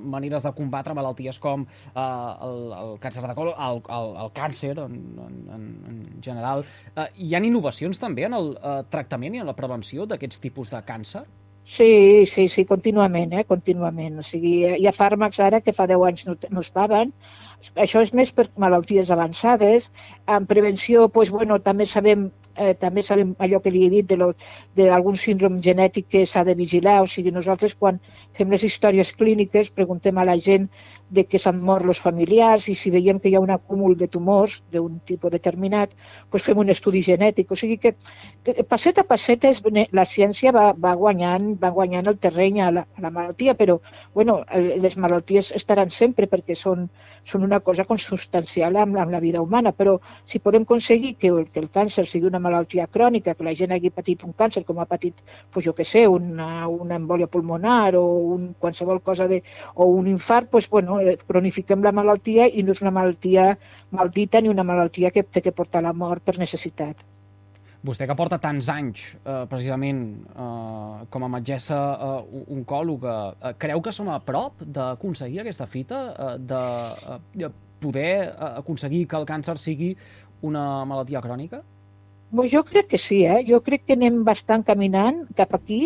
maneres 0.00 0.44
de 0.44 0.52
combatre 0.56 0.94
malalties 0.96 1.38
com 1.42 1.64
el, 1.94 2.60
el 2.78 2.94
càncer 3.02 3.24
de 3.24 3.34
colon, 3.36 3.56
el, 3.68 3.82
el, 3.98 4.14
el 4.24 4.32
càncer 4.36 4.74
en, 4.84 5.00
en, 5.54 5.66
en 5.90 5.98
general. 6.24 6.64
Hi 6.96 7.34
ha 7.34 7.42
innovacions 7.44 8.00
també 8.00 8.26
en 8.28 8.36
el 8.38 8.54
tractament 8.92 9.36
i 9.36 9.42
en 9.42 9.50
la 9.50 9.56
prevenció 9.58 10.08
d'aquests 10.08 10.42
tipus 10.44 10.72
de 10.74 10.82
càncer? 10.88 11.26
Sí, 11.68 12.24
sí, 12.24 12.48
sí, 12.48 12.64
contínuament, 12.64 13.34
eh, 13.36 13.44
contínuament. 13.44 14.22
O 14.22 14.24
sigui, 14.24 14.52
hi 14.80 14.86
ha 14.88 14.92
fàrmacs 14.96 15.40
ara 15.44 15.60
que 15.60 15.74
fa 15.76 15.84
10 15.90 16.04
anys 16.06 16.24
no, 16.24 16.34
no 16.48 16.62
estaven, 16.64 17.12
això 17.84 18.02
és 18.06 18.12
més 18.18 18.30
per 18.34 18.46
malalties 18.64 19.10
avançades. 19.14 19.90
En 20.36 20.46
prevenció, 20.50 21.06
doncs, 21.14 21.32
bueno, 21.34 21.58
també 21.70 21.86
sabem 21.86 22.28
eh, 22.58 22.74
també 22.74 23.02
sabem 23.06 23.34
allò 23.38 23.60
que 23.62 23.70
li 23.72 23.84
he 23.86 23.90
dit 23.92 24.12
d'algun 24.76 25.16
síndrome 25.16 25.62
genètic 25.64 26.08
que 26.12 26.24
s'ha 26.26 26.44
de 26.44 26.54
vigilar. 26.58 27.00
O 27.02 27.06
sigui, 27.06 27.32
nosaltres 27.34 27.74
quan 27.78 28.00
fem 28.36 28.50
les 28.50 28.64
històries 28.66 29.12
clíniques 29.16 29.70
preguntem 29.70 30.18
a 30.18 30.26
la 30.28 30.36
gent 30.38 30.68
de 31.08 31.24
que 31.24 31.38
s'han 31.40 31.60
mort 31.64 31.86
els 31.88 32.00
familiars 32.04 32.68
i 32.68 32.74
si 32.76 32.90
veiem 32.92 33.20
que 33.20 33.30
hi 33.30 33.36
ha 33.38 33.40
un 33.40 33.52
acúmul 33.54 33.96
de 33.96 34.08
tumors 34.12 34.58
d'un 34.72 34.98
tipus 35.08 35.32
determinat, 35.32 35.94
doncs 36.30 36.48
fem 36.50 36.58
un 36.60 36.72
estudi 36.74 37.02
genètic. 37.06 37.50
O 37.52 37.56
sigui 37.56 37.78
que, 37.80 37.94
que 38.44 38.66
passet 38.68 38.98
a 38.98 39.06
passet 39.08 39.46
és, 39.48 39.62
la 39.92 40.04
ciència 40.04 40.52
va, 40.52 40.72
va, 40.76 40.94
guanyant, 40.98 41.54
va 41.62 41.72
guanyant 41.72 42.12
el 42.12 42.18
terreny 42.18 42.60
a 42.60 42.70
la, 42.74 42.84
a 42.84 43.04
la 43.04 43.12
malaltia, 43.14 43.54
però 43.54 43.78
bueno, 44.14 44.42
les 44.54 44.98
malalties 45.00 45.52
estaran 45.56 45.90
sempre 45.94 46.28
perquè 46.28 46.56
són, 46.58 46.88
són 47.24 47.46
una 47.46 47.60
cosa 47.60 47.86
consubstancial 47.88 48.76
amb, 48.76 48.98
amb 48.98 49.14
la 49.14 49.22
vida 49.24 49.42
humana, 49.42 49.72
però 49.72 49.98
si 50.26 50.42
podem 50.42 50.66
aconseguir 50.68 51.14
que, 51.16 51.32
que 51.52 51.60
el 51.64 51.70
càncer 51.72 52.04
sigui 52.06 52.28
una 52.28 52.38
malaltia 52.38 52.47
crònica, 52.92 53.34
que 53.34 53.44
la 53.44 53.54
gent 53.54 53.72
hagi 53.72 53.90
patit 53.90 54.24
un 54.24 54.32
càncer 54.32 54.64
com 54.64 54.78
ha 54.78 54.86
patit, 54.86 55.14
pues 55.52 55.64
jo 55.64 55.74
que 55.74 55.84
sé, 55.84 56.06
una, 56.08 56.68
una 56.68 56.96
embòlia 56.96 57.26
pulmonar 57.26 57.94
o 57.96 58.04
un, 58.36 58.54
qualsevol 58.58 59.02
cosa 59.02 59.28
de, 59.28 59.42
o 59.74 59.86
un 59.86 60.08
infart, 60.08 60.50
pues, 60.50 60.68
bueno, 60.68 61.00
eh, 61.00 61.16
cronifiquem 61.26 61.82
la 61.82 61.92
malaltia 61.92 62.48
i 62.48 62.62
no 62.62 62.72
és 62.72 62.82
una 62.82 62.94
malaltia 62.94 63.58
maldita 63.90 64.40
ni 64.40 64.48
una 64.48 64.64
malaltia 64.64 65.10
que 65.10 65.22
té 65.22 65.42
que 65.42 65.52
portar 65.52 65.82
la 65.82 65.92
mort 65.92 66.22
per 66.24 66.38
necessitat. 66.38 67.04
Vostè 67.86 68.08
que 68.10 68.14
porta 68.18 68.40
tants 68.42 68.68
anys, 68.72 69.02
eh, 69.22 69.44
precisament, 69.46 70.00
eh, 70.34 71.06
com 71.10 71.24
a 71.24 71.28
metgessa 71.30 71.78
eh, 71.94 72.42
oncòloga, 72.56 73.14
eh, 73.38 73.54
creu 73.58 73.80
que 73.80 73.92
som 73.92 74.08
a 74.10 74.18
prop 74.18 74.64
d'aconseguir 74.66 75.40
aquesta 75.44 75.66
fita, 75.66 76.00
eh, 76.10 76.38
de, 76.38 76.62
eh, 77.14 77.18
de 77.44 77.50
poder 77.78 78.12
eh, 78.28 78.52
aconseguir 78.58 79.06
que 79.06 79.16
el 79.16 79.26
càncer 79.26 79.56
sigui 79.58 79.96
una 80.42 80.84
malaltia 80.84 81.22
crònica? 81.22 81.62
Jo 82.30 82.62
crec 82.62 82.88
que 82.88 82.98
sí, 82.98 83.24
eh? 83.24 83.42
jo 83.48 83.62
crec 83.64 83.86
que 83.86 83.94
anem 83.96 84.18
bastant 84.24 84.64
caminant 84.70 85.22
cap 85.36 85.54
aquí, 85.56 85.78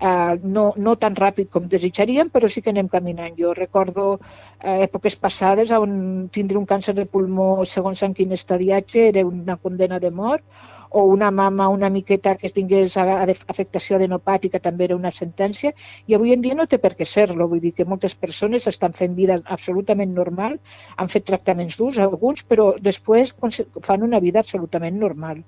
eh, 0.00 0.38
no, 0.56 0.62
no 0.86 0.94
tan 0.96 1.18
ràpid 1.18 1.50
com 1.52 1.66
desitjaríem, 1.74 2.30
però 2.32 2.48
sí 2.48 2.62
que 2.64 2.72
anem 2.72 2.88
caminant. 2.88 3.36
Jo 3.36 3.52
recordo 3.58 4.06
eh, 4.16 4.78
èpoques 4.86 5.18
passades 5.20 5.70
on 5.76 5.92
tindre 6.32 6.56
un 6.56 6.64
càncer 6.70 6.94
de 6.96 7.04
pulmó 7.04 7.50
segons 7.74 8.02
en 8.08 8.16
quin 8.16 8.32
estadiatge 8.32 9.06
era 9.10 9.26
una 9.28 9.58
condena 9.58 10.00
de 10.00 10.10
mort, 10.22 10.42
o 10.88 11.04
una 11.04 11.30
mama 11.30 11.68
una 11.68 11.90
miqueta 11.90 12.34
que 12.40 12.48
tingués 12.48 12.96
afectació 12.96 14.00
adenopàtica 14.00 14.58
també 14.58 14.88
era 14.88 14.96
una 14.96 15.12
sentència, 15.20 15.76
i 16.06 16.16
avui 16.16 16.32
en 16.32 16.40
dia 16.40 16.56
no 16.56 16.66
té 16.66 16.80
per 16.80 16.96
què 16.96 17.04
ser-lo. 17.04 17.46
Vull 17.52 17.60
dir 17.68 17.76
que 17.76 17.90
moltes 17.92 18.16
persones 18.24 18.66
estan 18.72 18.96
fent 18.96 19.14
vida 19.22 19.36
absolutament 19.44 20.16
normal, 20.16 20.58
han 20.96 21.12
fet 21.12 21.28
tractaments 21.28 21.76
durs, 21.76 22.00
alguns, 22.08 22.42
però 22.42 22.72
després 22.90 23.36
fan 23.84 24.08
una 24.12 24.26
vida 24.28 24.40
absolutament 24.40 24.98
normal. 25.08 25.44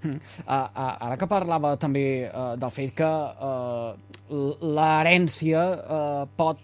Uh, 0.00 0.14
ara 0.48 1.16
que 1.20 1.28
parlava 1.28 1.74
també 1.80 2.04
uh, 2.28 2.54
del 2.60 2.72
fet 2.72 2.94
que 2.96 3.08
uh, 3.08 3.92
l'herència 4.62 5.64
uh, 5.76 6.26
pot 6.38 6.60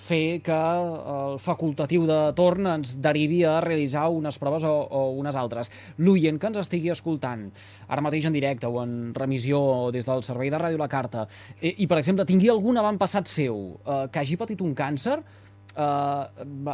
fer 0.00 0.40
que 0.40 0.56
el 0.56 1.34
facultatiu 1.42 2.06
de 2.08 2.18
torn 2.32 2.64
ens 2.70 2.94
derivi 3.02 3.42
a 3.44 3.58
realitzar 3.60 4.06
unes 4.08 4.38
proves 4.40 4.64
o, 4.64 4.72
o 4.88 5.02
unes 5.20 5.36
altres. 5.36 5.68
L'oient 6.00 6.38
que 6.40 6.48
ens 6.48 6.62
estigui 6.62 6.88
escoltant, 6.94 7.42
ara 7.88 8.04
mateix 8.04 8.24
en 8.30 8.32
directe 8.32 8.70
o 8.70 8.80
en 8.80 9.12
remissió 9.12 9.90
des 9.92 10.08
del 10.08 10.24
servei 10.24 10.48
de 10.48 10.62
Ràdio 10.62 10.80
La 10.80 10.88
Carta, 10.88 11.26
i, 11.60 11.74
i 11.84 11.90
per 11.90 12.00
exemple, 12.00 12.24
tingui 12.24 12.48
algun 12.48 12.80
avantpassat 12.80 13.28
seu 13.28 13.60
uh, 13.84 14.06
que 14.08 14.22
hagi 14.22 14.40
patit 14.40 14.64
un 14.64 14.74
càncer, 14.74 15.20
Uh, 15.70 16.26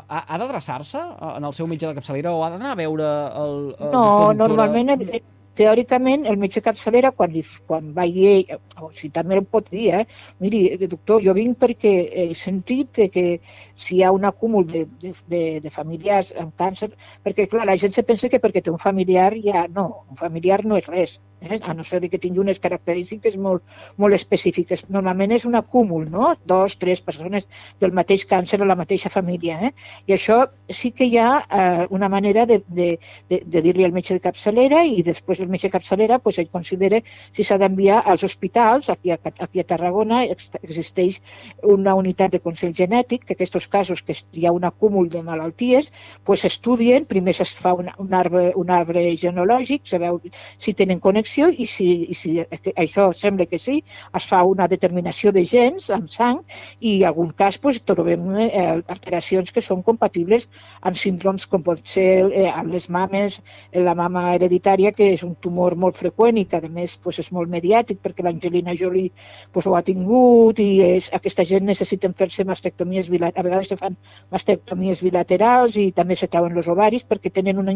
ha, 0.08 0.22
ha 0.24 0.36
d'adreçar-se 0.40 0.96
en 0.96 1.44
el 1.44 1.52
seu 1.52 1.66
metge 1.68 1.84
de 1.84 1.92
capçalera 1.98 2.30
o 2.32 2.40
ha 2.40 2.48
d'anar 2.54 2.70
a 2.72 2.78
veure 2.78 3.04
el, 3.42 3.58
el 3.76 3.90
no, 3.92 4.04
normalment 4.32 4.94
teòricament, 5.56 6.26
el 6.30 6.38
metge 6.40 6.62
capçalera, 6.64 7.12
quan, 7.16 7.32
li, 7.32 7.42
quan 7.68 7.92
vagi 7.96 8.46
o 8.82 8.90
si 8.96 9.10
també 9.14 9.38
ho 9.40 9.44
pot 9.44 9.70
dir, 9.72 9.88
eh? 10.00 10.04
miri, 10.42 10.62
doctor, 10.86 11.22
jo 11.24 11.34
vinc 11.36 11.58
perquè 11.62 11.94
he 12.24 12.26
sentit 12.36 13.02
que 13.12 13.26
si 13.76 13.98
hi 13.98 14.02
ha 14.02 14.12
un 14.12 14.24
acúmul 14.24 14.66
de, 14.72 14.86
de, 15.02 15.12
de, 15.28 15.42
de 15.64 15.70
familiars 15.70 16.32
amb 16.40 16.56
càncer, 16.58 16.90
perquè 17.24 17.48
clar, 17.52 17.68
la 17.68 17.76
gent 17.80 17.94
se 17.94 18.06
pensa 18.08 18.30
que 18.32 18.40
perquè 18.42 18.64
té 18.64 18.72
un 18.72 18.82
familiar 18.82 19.32
ja 19.44 19.66
no, 19.68 19.88
un 20.10 20.20
familiar 20.20 20.64
no 20.64 20.80
és 20.80 20.88
res, 20.90 21.18
eh? 21.40 21.60
a 21.62 21.74
no 21.74 21.84
ser 21.84 22.00
que 22.10 22.18
tingui 22.18 22.40
unes 22.40 22.60
característiques 22.60 23.36
molt, 23.36 23.62
molt 23.96 24.14
específiques. 24.14 24.84
Normalment 24.92 25.34
és 25.36 25.44
un 25.48 25.56
acúmul, 25.58 26.06
no? 26.10 26.34
Dos, 26.46 26.76
tres 26.80 27.02
persones 27.04 27.48
del 27.80 27.94
mateix 27.96 28.26
càncer 28.28 28.60
o 28.62 28.68
la 28.68 28.78
mateixa 28.78 29.12
família. 29.12 29.58
Eh? 29.68 29.72
I 30.06 30.16
això 30.16 30.42
sí 30.68 30.92
que 30.96 31.08
hi 31.08 31.18
ha 31.20 31.30
eh, 31.44 31.86
una 31.90 32.08
manera 32.12 32.46
de, 32.46 32.60
de, 32.68 32.88
de, 33.30 33.42
de 33.44 33.64
dir-li 33.64 33.86
al 33.86 33.94
metge 33.96 34.16
de 34.16 34.24
capçalera 34.24 34.84
i 34.86 35.02
després 35.06 35.40
el 35.40 35.50
metge 35.52 35.68
de 35.68 35.76
capçalera 35.76 36.18
pues, 36.22 36.38
ell 36.38 36.50
considera 36.52 37.02
si 37.32 37.44
s'ha 37.44 37.58
d'enviar 37.60 38.02
als 38.04 38.24
hospitals. 38.26 38.90
Aquí 38.90 39.12
a, 39.12 39.18
aquí 39.20 39.60
a 39.60 39.68
Tarragona 39.68 40.24
existeix 40.26 41.20
una 41.62 41.94
unitat 41.98 42.32
de 42.32 42.42
consell 42.42 42.74
genètic 42.74 43.26
que 43.26 43.36
aquests 43.36 43.60
casos 43.68 44.02
que 44.02 44.16
hi 44.32 44.46
ha 44.46 44.52
un 44.52 44.64
acúmul 44.64 45.08
de 45.10 45.22
malalties 45.22 45.92
pues, 46.24 46.40
s'estudien, 46.44 47.06
primer 47.06 47.34
es 47.40 47.54
fa 47.54 47.74
un, 47.74 47.90
un, 47.98 48.14
arbre, 48.14 48.52
un 48.56 48.70
arbre 48.70 49.04
genològic, 49.16 49.86
se 49.88 49.98
veu 49.98 50.20
si 50.58 50.74
tenen 50.74 51.00
connexió 51.00 51.48
i 51.50 51.66
si, 51.70 51.88
i 52.10 52.14
si 52.14 52.36
això 52.74 53.10
sembla 53.12 53.46
que 53.50 53.58
sí, 53.58 53.82
es 54.14 54.28
fa 54.28 54.42
una 54.44 54.68
determinació 54.68 55.32
de 55.32 55.44
gens 55.44 55.90
amb 55.94 56.10
sang 56.12 56.42
i 56.80 57.02
en 57.02 57.08
algun 57.10 57.30
cas 57.36 57.58
pues, 57.58 57.80
trobem 57.82 58.28
eh, 58.46 58.82
alteracions 58.92 59.52
que 59.52 59.64
són 59.64 59.82
compatibles 59.86 60.48
amb 60.80 60.98
síndromes 60.98 61.46
com 61.50 61.64
pot 61.66 61.80
ser 61.88 62.26
eh, 62.30 62.48
amb 62.50 62.74
les 62.74 62.88
mames, 62.92 63.40
eh, 63.70 63.82
la 63.82 63.94
mama 63.98 64.28
hereditària, 64.34 64.92
que 64.92 65.12
és 65.14 65.24
un 65.26 65.34
tumor 65.40 65.76
molt 65.76 65.96
freqüent 65.96 66.36
i 66.40 66.46
que 66.50 66.60
a 66.60 66.68
més 66.68 66.98
pues, 67.02 67.20
és 67.22 67.32
molt 67.32 67.50
mediàtic 67.52 68.02
perquè 68.02 68.24
l'Angelina 68.26 68.76
Jolie 68.76 69.12
pues, 69.52 69.66
ho 69.66 69.76
ha 69.76 69.82
tingut 69.86 70.60
i 70.62 70.68
és, 70.84 71.08
aquesta 71.16 71.46
gent 71.48 71.64
necessiten 71.66 72.14
fer-se 72.16 72.44
mastectomies 72.44 73.08
bilaterals, 73.12 73.55
vegades 73.56 73.72
se 73.72 73.80
fan 73.80 73.96
mastectomies 74.34 75.02
bilaterals 75.06 75.80
i 75.80 75.90
també 75.96 76.16
se 76.16 76.28
trauen 76.28 76.56
els 76.56 76.68
ovaris 76.72 77.06
perquè 77.08 77.32
tenen 77.32 77.58
un, 77.62 77.72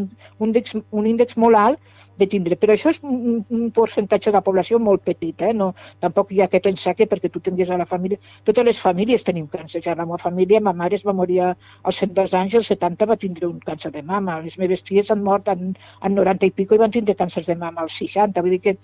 índex, 0.46 0.76
un 0.76 1.08
índex 1.08 1.36
molt 1.40 1.58
alt 1.58 1.98
de 2.20 2.28
tindre. 2.28 2.56
Però 2.60 2.74
això 2.74 2.92
és 2.92 3.00
un, 3.06 3.40
un 3.48 3.70
percentatge 3.74 4.30
de 4.30 4.36
la 4.36 4.44
població 4.44 4.78
molt 4.82 5.04
petit, 5.06 5.42
eh? 5.46 5.52
no, 5.56 5.72
tampoc 6.04 6.32
hi 6.34 6.42
ha 6.44 6.48
que 6.52 6.60
pensar 6.64 6.94
que 6.98 7.08
perquè 7.10 7.30
tu 7.32 7.42
tinguis 7.44 7.70
a 7.70 7.78
la 7.80 7.88
família... 7.88 8.20
Totes 8.46 8.66
les 8.66 8.80
famílies 8.82 9.24
tenim 9.26 9.48
càncer. 9.50 9.82
Ja 9.84 9.96
la 9.96 10.06
meva 10.06 10.20
família, 10.20 10.60
ma 10.60 10.74
mare 10.76 10.98
es 10.98 11.06
va 11.06 11.16
morir 11.16 11.40
als 11.48 12.02
102 12.02 12.36
anys 12.42 12.54
i 12.56 12.60
als 12.60 12.72
70 12.74 13.08
va 13.10 13.18
tindre 13.20 13.48
un 13.48 13.58
càncer 13.64 13.92
de 13.94 14.04
mama. 14.06 14.38
Les 14.44 14.58
meves 14.60 14.84
filles 14.86 15.10
han 15.10 15.24
mort 15.24 15.48
en, 15.52 15.74
en 16.04 16.18
90 16.18 16.50
i 16.50 16.54
pico 16.56 16.76
i 16.76 16.82
van 16.82 16.94
tindre 16.94 17.16
càncer 17.18 17.44
de 17.46 17.56
mama 17.58 17.86
als 17.86 17.96
60. 18.02 18.44
Vull 18.44 18.56
dir 18.58 18.62
que 18.66 18.76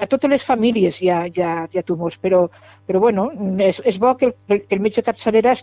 a 0.00 0.10
totes 0.10 0.30
les 0.34 0.46
famílies 0.46 1.00
hi 1.02 1.12
ha, 1.12 1.24
hi 1.30 1.44
ha, 1.44 1.54
hi 1.70 1.80
ha 1.80 1.86
tumors, 1.86 2.18
però, 2.20 2.46
però 2.88 3.02
bueno, 3.06 3.30
és, 3.62 3.80
és 3.84 4.00
bo 4.02 4.14
que 4.18 4.32
el, 4.34 4.64
que 4.64 4.74
el 4.76 4.82
metge 4.84 5.04
capçalera 5.06 5.54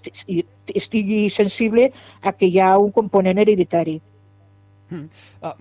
estigui 0.67 1.29
sensible 1.29 1.91
a 2.21 2.31
que 2.31 2.47
hi 2.47 2.59
ha 2.59 2.77
un 2.77 2.91
component 2.91 3.37
hereditari. 3.37 3.99
Mm. 4.91 5.07
Uh, 5.39 5.55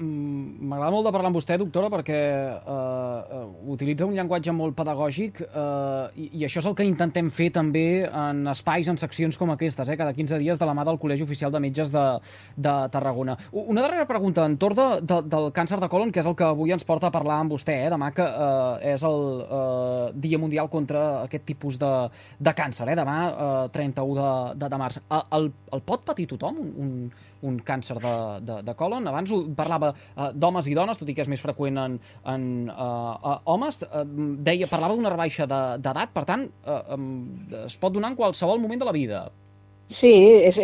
M'agrada 0.71 0.91
molt 0.91 1.07
de 1.07 1.13
parlar 1.15 1.31
amb 1.31 1.39
vostè, 1.39 1.57
doctora, 1.61 1.91
perquè 1.93 2.19
uh, 2.59 3.47
utilitza 3.71 4.09
un 4.09 4.17
llenguatge 4.19 4.53
molt 4.57 4.75
pedagògic 4.79 5.43
uh, 5.47 6.11
i, 6.19 6.31
i 6.41 6.47
això 6.49 6.61
és 6.63 6.69
el 6.69 6.77
que 6.79 6.87
intentem 6.87 7.31
fer 7.31 7.51
també 7.55 8.05
en 8.07 8.43
espais, 8.51 8.91
en 8.91 8.99
seccions 9.01 9.39
com 9.39 9.53
aquestes, 9.55 9.89
eh, 9.89 9.99
cada 10.01 10.15
15 10.17 10.41
dies 10.43 10.59
de 10.59 10.69
la 10.69 10.75
mà 10.77 10.85
del 10.89 10.99
Col·legi 11.01 11.25
Oficial 11.27 11.55
de 11.55 11.63
Metges 11.63 11.93
de, 11.95 12.05
de 12.57 12.75
Tarragona. 12.93 13.37
Una 13.53 13.85
darrera 13.87 14.09
pregunta, 14.09 14.45
entorn 14.49 14.79
de, 14.79 14.89
de, 15.07 15.21
del 15.31 15.51
càncer 15.57 15.81
de 15.81 15.91
colon, 15.93 16.13
que 16.13 16.23
és 16.25 16.29
el 16.31 16.37
que 16.39 16.49
avui 16.49 16.75
ens 16.75 16.87
porta 16.89 17.11
a 17.11 17.15
parlar 17.15 17.41
amb 17.45 17.55
vostè, 17.55 17.77
eh, 17.87 17.91
demà 17.93 18.11
que 18.17 18.27
uh, 18.27 18.77
és 18.93 19.07
el 19.07 19.19
uh, 19.47 20.11
Dia 20.15 20.41
Mundial 20.43 20.71
contra 20.73 21.07
aquest 21.25 21.47
tipus 21.49 21.79
de, 21.81 21.93
de 22.39 22.55
càncer, 22.57 22.89
eh, 22.91 22.99
demà 22.99 23.19
uh, 23.31 23.65
31 23.73 24.19
de, 24.19 24.31
de, 24.59 24.71
de 24.75 24.81
març. 24.81 25.01
El, 25.37 25.51
el 25.75 25.85
pot 25.87 26.05
patir 26.07 26.27
tothom, 26.31 26.59
un, 26.61 26.95
un 27.47 27.61
càncer 27.65 27.99
de, 28.01 28.15
de, 28.47 28.61
de 28.67 28.75
colon? 28.79 29.07
Abans 29.09 29.20
abans 29.21 29.55
parlava 29.57 29.93
uh, 29.93 30.31
d'homes 30.35 30.69
i 30.71 30.77
dones, 30.77 30.99
tot 31.00 31.09
i 31.09 31.17
que 31.17 31.25
és 31.25 31.31
més 31.31 31.43
freqüent 31.43 31.79
en, 31.81 31.99
en 32.33 32.49
uh, 32.73 33.37
homes, 33.50 33.83
deia, 34.47 34.69
parlava 34.71 34.97
d'una 34.97 35.12
rebaixa 35.12 35.47
d'edat, 35.50 36.11
de, 36.11 36.15
per 36.17 36.25
tant, 36.29 36.49
uh, 36.65 36.81
um, 36.97 37.12
es 37.67 37.79
pot 37.81 37.95
donar 37.95 38.12
en 38.12 38.19
qualsevol 38.19 38.62
moment 38.62 38.83
de 38.83 38.89
la 38.89 38.97
vida. 38.97 39.29
Sí, 39.91 40.11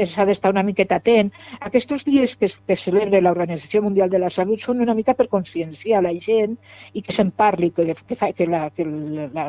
s'ha 0.06 0.24
d'estar 0.28 0.52
una 0.52 0.62
miqueta 0.62 1.00
atent. 1.00 1.32
Aquests 1.66 2.04
dies 2.06 2.36
que, 2.38 2.46
que 2.68 2.76
celebra 2.78 3.18
l'Organització 3.24 3.80
Mundial 3.82 4.10
de 4.12 4.20
la 4.22 4.28
Salut 4.30 4.62
són 4.62 4.84
una 4.84 4.94
mica 4.94 5.16
per 5.18 5.26
conscienciar 5.32 6.02
la 6.04 6.12
gent 6.26 6.52
i 6.94 7.02
que 7.02 7.14
se'n 7.16 7.32
parli, 7.34 7.72
que, 7.74 7.88
que, 8.06 8.18
fa, 8.20 8.28
que, 8.38 8.46
la, 8.46 8.60
que 8.70 8.86
la, 8.86 9.46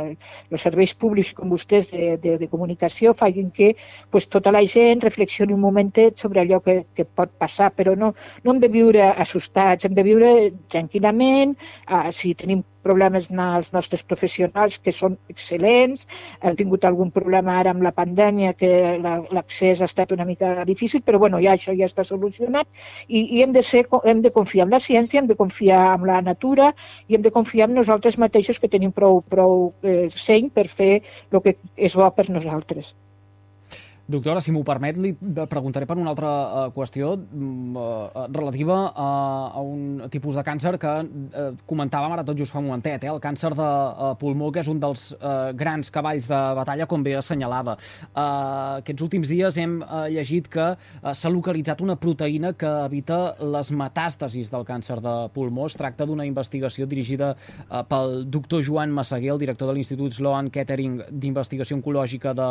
els 0.50 0.66
serveis 0.66 0.96
públics 0.98 1.36
com 1.38 1.54
vostès 1.54 1.92
de, 1.92 2.16
de, 2.24 2.34
de 2.42 2.50
comunicació 2.50 3.14
facin 3.20 3.52
que 3.54 3.76
pues, 4.10 4.26
tota 4.34 4.56
la 4.56 4.64
gent 4.66 5.06
reflexioni 5.06 5.54
un 5.54 5.62
momentet 5.68 6.18
sobre 6.18 6.42
allò 6.42 6.58
que, 6.66 6.80
que 6.98 7.06
pot 7.06 7.38
passar, 7.38 7.70
però 7.78 7.94
no, 7.94 8.16
no 8.44 8.56
hem 8.56 8.64
de 8.66 8.72
viure 8.74 9.12
assustats, 9.14 9.86
hem 9.86 9.94
de 9.94 10.08
viure 10.10 10.34
tranquil·lament, 10.74 11.54
uh, 11.86 12.10
si 12.10 12.34
tenim 12.34 12.66
problemes 12.88 13.30
als 13.32 13.72
nostres 13.76 14.04
professionals 14.08 14.80
que 14.84 14.94
són 14.96 15.18
excel·lents, 15.32 16.08
hem 16.42 16.58
tingut 16.60 16.86
algun 16.88 17.12
problema 17.16 17.58
ara 17.62 17.74
amb 17.76 17.86
la 17.86 17.94
pandèmia 17.96 18.54
que 18.58 18.72
l'accés 19.04 19.82
ha 19.82 19.90
estat 19.92 20.14
una 20.16 20.28
mica 20.30 20.54
difícil, 20.70 21.04
però 21.06 21.22
bueno, 21.24 21.42
ja 21.44 21.56
això 21.56 21.76
ja 21.78 21.90
està 21.90 22.06
solucionat 22.08 22.68
i, 23.08 23.24
i 23.38 23.44
hem, 23.44 23.56
de 23.56 23.64
ser, 23.64 23.86
hem 24.04 24.22
de 24.26 24.34
confiar 24.36 24.68
en 24.68 24.78
la 24.78 24.84
ciència, 24.84 25.22
hem 25.22 25.32
de 25.32 25.40
confiar 25.40 25.84
en 25.96 26.08
la 26.10 26.22
natura 26.22 26.72
i 27.08 27.18
hem 27.18 27.26
de 27.26 27.34
confiar 27.40 27.70
en 27.70 27.78
nosaltres 27.82 28.20
mateixos 28.22 28.62
que 28.62 28.72
tenim 28.72 28.94
prou, 28.96 29.22
prou 29.36 29.72
eh, 29.84 30.08
seny 30.14 30.52
per 30.54 30.68
fer 30.72 30.94
el 31.32 31.44
que 31.44 31.58
és 31.76 31.98
bo 31.98 32.10
per 32.16 32.30
nosaltres. 32.32 32.96
Doctora, 34.08 34.40
si 34.40 34.54
m'ho 34.56 34.62
permet, 34.64 34.96
li 35.04 35.10
preguntaré 35.52 35.84
per 35.84 35.98
una 36.00 36.14
altra 36.14 36.30
uh, 36.32 36.60
qüestió 36.72 37.10
uh, 37.12 38.28
relativa 38.32 38.78
a, 38.96 39.60
un 39.60 40.06
tipus 40.08 40.38
de 40.38 40.44
càncer 40.48 40.78
que 40.80 40.94
comentàvem 41.68 42.14
ara 42.16 42.24
tot 42.24 42.38
just 42.40 42.56
fa 42.56 42.62
un 42.62 42.70
momentet, 42.70 43.04
eh? 43.04 43.12
el 43.12 43.20
càncer 43.20 43.52
de 43.58 43.68
pulmó, 44.22 44.48
que 44.54 44.62
és 44.64 44.70
un 44.72 44.80
dels 44.80 45.10
grans 45.60 45.92
cavalls 45.92 46.30
de 46.30 46.40
batalla, 46.56 46.88
com 46.88 47.04
bé 47.04 47.18
assenyalava. 47.20 47.76
Aquests 48.16 49.04
últims 49.04 49.32
dies 49.32 49.58
hem 49.60 49.80
llegit 50.14 50.48
que 50.54 50.70
s'ha 50.78 51.32
localitzat 51.34 51.82
una 51.84 51.98
proteïna 52.00 52.54
que 52.60 52.70
evita 52.86 53.20
les 53.44 53.74
metàstasis 53.76 54.52
del 54.54 54.64
càncer 54.68 55.00
de 55.04 55.16
pulmó. 55.36 55.68
Es 55.68 55.76
tracta 55.80 56.08
d'una 56.08 56.28
investigació 56.30 56.88
dirigida 56.88 57.34
pel 57.92 58.22
doctor 58.32 58.64
Joan 58.64 58.94
Massaguer, 58.96 59.34
el 59.36 59.44
director 59.44 59.72
de 59.72 59.78
l'Institut 59.78 60.16
Sloan 60.16 60.52
Kettering 60.54 61.02
d'Investigació 61.12 61.80
Oncològica 61.82 62.36
de 62.38 62.50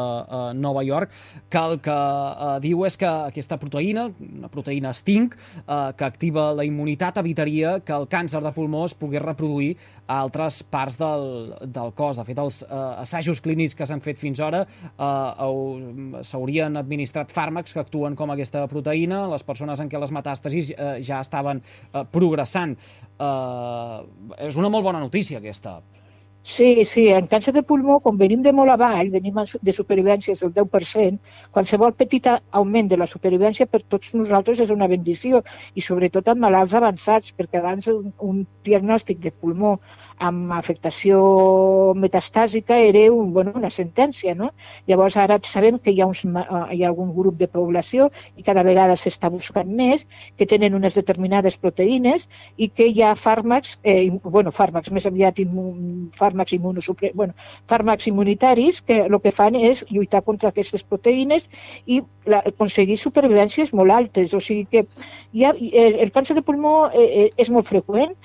Nova 0.60 0.84
York, 0.84 1.14
que 1.48 1.58
el 1.58 1.78
que 1.80 1.94
eh, 1.94 2.56
diu 2.64 2.84
és 2.86 2.96
que 2.98 3.08
aquesta 3.08 3.58
proteïna, 3.60 4.08
una 4.26 4.50
proteïna 4.52 4.92
Sting, 4.96 5.30
eh, 5.30 5.76
que 5.96 6.06
activa 6.06 6.48
la 6.56 6.66
immunitat, 6.66 7.20
evitaria 7.22 7.78
que 7.86 7.94
el 7.94 8.08
càncer 8.10 8.42
de 8.42 8.52
pulmó 8.54 8.84
es 8.86 8.96
pogués 8.98 9.22
reproduir 9.22 9.76
a 10.06 10.20
altres 10.22 10.62
parts 10.62 10.98
del, 10.98 11.54
del 11.62 11.92
cos. 11.98 12.18
De 12.18 12.26
fet, 12.26 12.40
els 12.42 12.62
eh, 12.66 12.80
assajos 13.02 13.42
clínics 13.44 13.76
que 13.78 13.86
s'han 13.86 14.02
fet 14.04 14.20
fins 14.20 14.42
ara 14.42 14.64
eh, 14.66 16.22
s'haurien 16.26 16.80
administrat 16.82 17.34
fàrmacs 17.34 17.74
que 17.74 17.82
actuen 17.82 18.16
com 18.18 18.32
aquesta 18.34 18.66
proteïna 18.70 19.26
les 19.32 19.46
persones 19.46 19.82
en 19.82 19.90
què 19.90 20.00
les 20.02 20.14
metàstasis 20.14 20.72
eh, 20.74 20.96
ja 21.06 21.20
estaven 21.22 21.62
eh, 21.62 22.02
progressant. 22.12 22.76
Eh, 23.16 24.00
és 24.48 24.58
una 24.58 24.72
molt 24.72 24.86
bona 24.86 25.02
notícia, 25.02 25.38
aquesta. 25.38 25.78
Sí, 26.46 26.84
sí, 26.86 27.02
en 27.10 27.26
càncer 27.30 27.52
de 27.54 27.62
pulmó, 27.68 27.94
com 28.02 28.18
venim 28.18 28.42
de 28.44 28.52
molt 28.54 28.70
avall, 28.74 29.08
venim 29.14 29.38
de 29.68 29.72
supervivències 29.78 30.44
del 30.44 30.52
10%, 30.58 31.16
qualsevol 31.56 31.94
petit 32.02 32.28
augment 32.30 32.90
de 32.92 32.98
la 33.00 33.08
supervivència 33.14 33.66
per 33.72 33.80
tots 33.94 34.12
nosaltres 34.14 34.62
és 34.62 34.70
una 34.74 34.86
bendició, 34.92 35.40
i 35.74 35.82
sobretot 35.86 36.30
en 36.30 36.38
malalts 36.44 36.76
avançats, 36.78 37.34
perquè 37.40 37.58
abans 37.58 37.90
un, 37.90 38.12
un 38.30 38.44
diagnòstic 38.68 39.18
de 39.26 39.32
pulmó 39.34 39.72
amb 40.18 40.52
afectació 40.56 41.18
metastàsica 41.96 42.78
era 42.80 43.06
un, 43.12 43.32
bueno, 43.32 43.52
una 43.54 43.70
sentència. 43.70 44.34
No? 44.34 44.50
Llavors 44.88 45.16
ara 45.20 45.38
sabem 45.44 45.78
que 45.78 45.92
hi 45.92 46.00
ha, 46.00 46.08
uns, 46.08 46.24
eh, 46.24 46.62
hi 46.76 46.82
ha 46.84 46.90
algun 46.90 47.12
grup 47.16 47.38
de 47.40 47.48
població 47.48 48.10
i 48.36 48.44
cada 48.46 48.64
vegada 48.66 48.96
s'està 48.96 49.30
buscant 49.32 49.68
més 49.68 50.06
que 50.36 50.48
tenen 50.48 50.74
unes 50.74 50.96
determinades 50.96 51.58
proteïnes 51.60 52.28
i 52.56 52.68
que 52.68 52.88
hi 52.88 53.02
ha 53.02 53.14
fàrmacs, 53.18 53.76
eh, 53.84 54.10
bueno, 54.24 54.52
fàrmacs 54.54 54.92
més 54.92 55.06
aviat 55.06 55.38
immun, 55.44 56.10
fàrmacs, 56.16 56.56
immunosupre, 56.56 57.12
bueno, 57.14 57.36
fàrmacs 57.68 58.08
immunitaris 58.08 58.82
que 58.82 59.02
el 59.06 59.20
que 59.22 59.32
fan 59.32 59.56
és 59.56 59.84
lluitar 59.90 60.22
contra 60.24 60.50
aquestes 60.50 60.84
proteïnes 60.84 61.50
i 61.86 62.02
la, 62.26 62.42
aconseguir 62.46 62.96
supervivències 63.00 63.72
molt 63.76 63.92
altes. 63.92 64.34
O 64.34 64.40
sigui 64.40 64.66
que 64.70 64.86
ha, 64.86 65.52
el, 65.52 66.00
el 66.06 66.12
càncer 66.12 66.36
de 66.36 66.44
pulmó 66.46 66.76
eh, 66.92 67.06
eh, 67.06 67.30
és 67.36 67.50
molt 67.52 67.68
freqüent, 67.68 68.16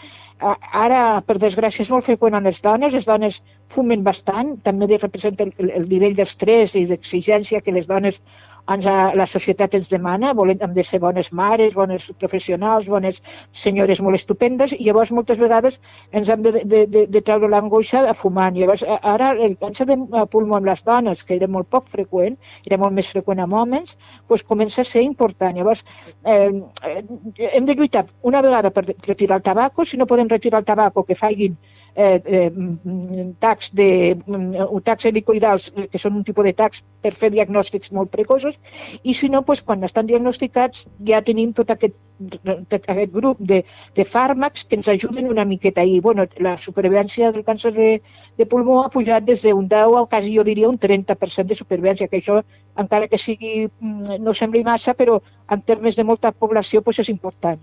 ara, 0.41 1.01
per 1.25 1.37
desgràcia, 1.41 1.85
és 1.85 1.91
molt 1.93 2.07
freqüent 2.07 2.37
en 2.37 2.47
les 2.49 2.61
dones. 2.65 2.93
Les 2.97 3.07
dones 3.07 3.41
fumen 3.73 4.03
bastant, 4.03 4.55
també 4.65 4.89
representa 4.97 5.45
el, 5.47 5.69
el 5.69 5.87
nivell 5.89 6.15
d'estrès 6.17 6.75
i 6.79 6.85
d'exigència 6.89 7.61
que 7.61 7.75
les 7.75 7.89
dones 7.91 8.21
ens, 8.69 8.85
la 9.17 9.25
societat 9.25 9.75
ens 9.77 9.89
demana, 9.91 10.33
volem, 10.37 10.59
hem 10.61 10.73
de 10.73 10.83
ser 10.83 10.99
bones 11.03 11.31
mares, 11.33 11.73
bones 11.73 12.07
professionals, 12.19 12.87
bones 12.91 13.21
senyores 13.51 14.01
molt 14.01 14.19
estupendes, 14.19 14.75
i 14.77 14.85
llavors 14.85 15.11
moltes 15.11 15.39
vegades 15.41 15.79
ens 16.11 16.29
hem 16.29 16.43
de, 16.45 16.53
de, 16.63 16.85
de, 16.87 17.05
de 17.07 17.21
treure 17.21 17.49
l'angoixa 17.51 18.03
a 18.09 18.15
fumant. 18.17 18.57
Llavors, 18.57 18.85
ara 19.01 19.31
el 19.33 19.57
càncer 19.61 19.87
de 19.89 19.97
pulmó 20.31 20.59
amb 20.59 20.71
les 20.71 20.83
dones, 20.87 21.23
que 21.23 21.35
era 21.35 21.49
molt 21.51 21.69
poc 21.71 21.89
freqüent, 21.91 22.37
era 22.65 22.79
molt 22.81 22.95
més 22.97 23.11
freqüent 23.11 23.43
amb 23.43 23.57
homes, 23.61 23.97
doncs 24.29 24.45
comença 24.47 24.81
a 24.85 24.87
ser 24.87 25.05
important. 25.07 25.57
Llavors, 25.57 25.85
eh, 26.23 26.51
hem 27.51 27.65
de 27.65 27.75
lluitar 27.75 28.05
una 28.21 28.41
vegada 28.41 28.71
per 28.71 28.85
retirar 28.91 29.41
el 29.41 29.45
tabaco, 29.45 29.85
si 29.85 29.97
no 29.97 30.07
podem 30.07 30.29
retirar 30.29 30.61
el 30.61 30.65
tabaco, 30.65 31.03
que 31.03 31.15
facin 31.15 31.57
eh, 31.95 32.21
eh, 32.25 32.51
tacs, 33.39 33.71
de, 33.75 34.15
tacs 34.83 35.05
helicoidals, 35.05 35.71
que 35.91 35.99
són 35.99 36.15
un 36.19 36.23
tipus 36.27 36.47
de 36.47 36.53
tacs 36.57 36.83
per 37.01 37.11
fer 37.17 37.31
diagnòstics 37.33 37.91
molt 37.97 38.11
precoços, 38.13 38.57
i 39.03 39.13
si 39.17 39.29
no, 39.29 39.41
pues, 39.47 39.63
quan 39.65 39.83
estan 39.83 40.07
diagnosticats 40.07 40.85
ja 41.07 41.21
tenim 41.25 41.53
tot 41.57 41.73
aquest, 41.73 41.97
tot 42.69 42.89
aquest 42.93 43.11
grup 43.13 43.41
de, 43.51 43.63
de 43.97 44.05
fàrmacs 44.05 44.67
que 44.69 44.77
ens 44.77 44.91
ajuden 44.93 45.31
una 45.31 45.45
miqueta. 45.45 45.83
I 45.83 45.99
bueno, 45.99 46.27
la 46.37 46.55
supervivència 46.57 47.31
del 47.31 47.45
càncer 47.47 47.73
de, 47.75 47.89
de 48.37 48.45
pulmó 48.45 48.81
ha 48.83 48.93
pujat 48.93 49.25
des 49.27 49.43
d'un 49.45 49.67
10 49.67 49.97
a 49.97 50.05
quasi 50.11 50.35
jo 50.35 50.45
diria 50.47 50.69
un 50.69 50.79
30% 50.79 51.49
de 51.49 51.59
supervivència, 51.59 52.07
que 52.07 52.21
això, 52.21 52.41
encara 52.77 53.09
que 53.11 53.19
sigui, 53.19 53.67
no 53.81 54.37
sembli 54.37 54.63
massa, 54.63 54.93
però 54.93 55.19
en 55.49 55.61
termes 55.61 55.97
de 55.97 56.07
molta 56.07 56.31
població 56.31 56.85
pues, 56.85 57.01
és 57.01 57.09
important. 57.09 57.59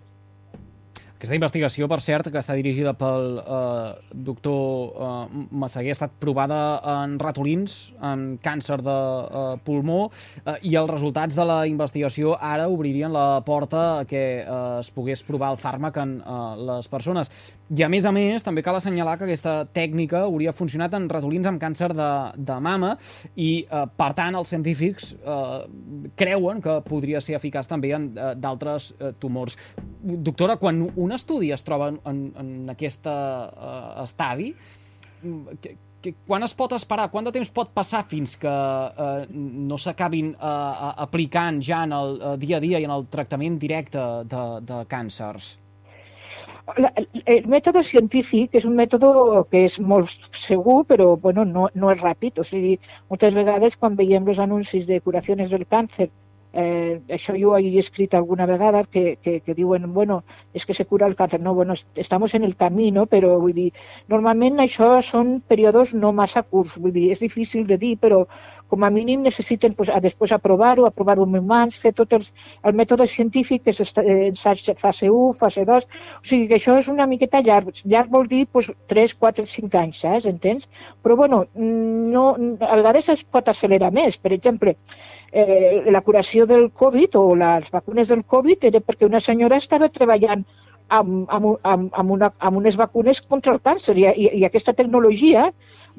Aquesta 1.19 1.35
investigació, 1.35 1.89
per 1.91 1.97
cert, 1.99 2.29
que 2.31 2.39
està 2.39 2.55
dirigida 2.55 2.93
pel 2.95 3.41
eh, 3.43 4.11
doctor 4.29 4.93
eh, 5.03 5.41
Massaguer, 5.51 5.91
ha 5.91 5.97
estat 5.97 6.13
provada 6.23 6.59
en 6.93 7.17
ratolins, 7.19 7.75
en 8.07 8.37
càncer 8.39 8.77
de 8.87 8.95
eh, 8.95 9.57
pulmó, 9.67 9.97
eh, 10.45 10.55
i 10.71 10.77
els 10.79 10.93
resultats 10.93 11.35
de 11.35 11.49
la 11.51 11.59
investigació 11.67 12.37
ara 12.39 12.69
obririen 12.71 13.11
la 13.11 13.43
porta 13.43 13.83
a 13.97 14.05
que 14.07 14.23
eh, 14.45 14.61
es 14.79 14.93
pogués 14.95 15.27
provar 15.27 15.57
el 15.57 15.59
fàrmac 15.59 15.99
en 16.05 16.21
eh, 16.23 16.39
les 16.71 16.87
persones. 16.93 17.35
I 17.69 17.83
a 17.85 17.89
més 17.93 18.07
a 18.09 18.13
més, 18.17 18.41
també 18.45 18.63
cal 18.65 18.79
assenyalar 18.79 19.19
que 19.21 19.27
aquesta 19.27 19.67
tècnica 19.77 20.23
hauria 20.25 20.55
funcionat 20.57 20.95
en 20.97 21.09
ratolins 21.11 21.51
amb 21.51 21.61
càncer 21.61 21.91
de, 21.93 22.09
de 22.49 22.57
mama 22.65 22.95
i, 23.35 23.67
eh, 23.69 23.83
per 23.99 24.09
tant, 24.17 24.39
els 24.41 24.49
científics 24.49 25.11
eh, 25.19 25.59
creuen 26.17 26.63
que 26.65 26.79
podria 26.87 27.21
ser 27.21 27.37
eficaç 27.37 27.69
també 27.69 27.93
en 27.93 28.09
eh, 28.15 28.31
d'altres 28.41 28.95
eh, 28.97 29.13
tumors. 29.21 29.59
Doctora, 30.01 30.57
quan 30.57 30.81
un 30.89 31.13
estudi 31.13 31.53
es 31.53 31.67
troba 31.67 31.91
en, 31.93 32.25
en, 32.41 32.57
aquest 32.73 33.05
uh, 33.11 34.01
estadi, 34.05 34.53
que, 35.61 35.75
que, 36.01 36.15
quan 36.25 36.47
es 36.47 36.55
pot 36.57 36.73
esperar, 36.77 37.09
quant 37.13 37.29
de 37.29 37.35
temps 37.35 37.51
pot 37.53 37.73
passar 37.75 38.05
fins 38.09 38.39
que 38.41 38.49
uh, 38.49 39.29
no 39.29 39.77
s'acabin 39.77 40.33
uh, 40.39 40.95
aplicant 41.05 41.61
ja 41.61 41.83
en 41.85 41.97
el 41.99 42.17
uh, 42.17 42.37
dia 42.41 42.63
a 42.63 42.65
dia 42.65 42.81
i 42.81 42.89
en 42.89 42.95
el 42.95 43.09
tractament 43.13 43.59
directe 43.61 44.05
de, 44.31 44.45
de 44.65 44.85
càncers? 44.89 45.57
El 46.77 47.47
mètode 47.53 47.83
científic 47.91 48.57
és 48.61 48.67
un 48.69 48.75
mètode 48.79 49.11
que 49.51 49.65
és 49.69 49.79
molt 49.93 50.13
segur, 50.37 50.79
però 50.91 51.11
bueno, 51.27 51.45
no, 51.45 51.69
no 51.75 51.93
és 51.95 52.03
ràpid. 52.05 52.41
O 52.43 52.47
sigui, 52.49 52.77
moltes 53.11 53.37
vegades 53.39 53.77
quan 53.77 53.97
veiem 53.97 54.27
de 54.91 55.01
curacions 55.05 55.51
del 55.55 55.65
càncer 55.77 56.11
Eh, 56.53 57.01
això 57.13 57.35
jo 57.37 57.55
he 57.59 57.79
escrit 57.79 58.15
alguna 58.15 58.47
vegada 58.47 58.85
que, 58.85 59.19
que, 59.23 59.41
que 59.41 59.55
diuen, 59.55 59.93
bueno, 59.93 60.23
és 60.55 60.65
que 60.65 60.75
se 60.75 60.87
cura 60.87 61.07
el 61.07 61.17
càncer. 61.17 61.41
No, 61.41 61.55
bueno, 61.55 61.75
estamos 61.95 62.35
en 62.35 62.45
el 62.45 62.57
camí, 62.57 62.91
no? 62.91 63.07
Però 63.07 63.37
vull 63.39 63.55
dir, 63.55 63.73
normalment 64.09 64.59
això 64.65 65.03
són 65.05 65.39
períodes 65.41 65.95
no 65.95 66.13
massa 66.13 66.43
curts, 66.43 66.79
vull 66.81 66.95
dir, 66.95 67.11
és 67.13 67.21
difícil 67.21 67.67
de 67.69 67.77
dir, 67.79 67.97
però 68.01 68.25
com 68.69 68.85
a 68.85 68.91
mínim 68.91 69.23
necessiten 69.25 69.75
pues, 69.75 69.89
a 69.89 70.01
després 70.01 70.33
aprovar-ho, 70.33 70.87
aprovar-ho 70.87 71.25
en 71.29 71.39
humans, 71.41 71.79
fer 71.81 71.93
tot 71.97 72.13
els, 72.17 72.33
el 72.65 72.77
mètode 72.77 73.07
científic, 73.09 73.65
que 73.65 73.73
és 73.73 73.95
ensaig 73.99 74.73
fase 74.81 75.09
1, 75.11 75.37
fase 75.41 75.65
2, 75.69 75.89
o 76.21 76.25
sigui 76.25 76.49
que 76.49 76.59
això 76.59 76.79
és 76.81 76.89
una 76.93 77.09
miqueta 77.11 77.43
llarg. 77.45 77.73
Llarg 77.85 78.13
vol 78.13 78.29
dir 78.29 78.45
pues, 78.53 78.71
3, 78.93 79.17
4, 79.21 79.47
5 79.49 79.81
anys, 79.83 80.03
saps? 80.05 80.29
Entens? 80.29 80.69
Però, 81.03 81.17
bueno, 81.17 81.45
no, 81.55 82.27
a 82.61 82.81
vegades 82.81 83.09
es 83.15 83.25
pot 83.25 83.49
accelerar 83.49 83.93
més. 83.95 84.19
Per 84.21 84.33
exemple, 84.37 84.77
eh, 85.33 85.85
la 85.91 86.01
curació 86.01 86.47
del 86.47 86.71
Covid 86.71 87.17
o 87.21 87.35
les 87.37 87.71
vacunes 87.71 88.09
del 88.09 88.25
Covid 88.25 88.65
era 88.71 88.81
perquè 88.81 89.07
una 89.07 89.21
senyora 89.21 89.59
estava 89.61 89.89
treballant 89.89 90.45
amb, 90.89 91.29
amb, 91.29 91.49
amb, 91.63 91.91
amb, 91.93 92.11
una, 92.11 92.31
amb 92.39 92.61
unes 92.61 92.77
vacunes 92.81 93.21
contra 93.21 93.53
el 93.53 93.61
càncer 93.61 93.97
i, 93.99 94.07
i, 94.09 94.29
i 94.41 94.45
aquesta 94.49 94.73
tecnologia 94.73 95.51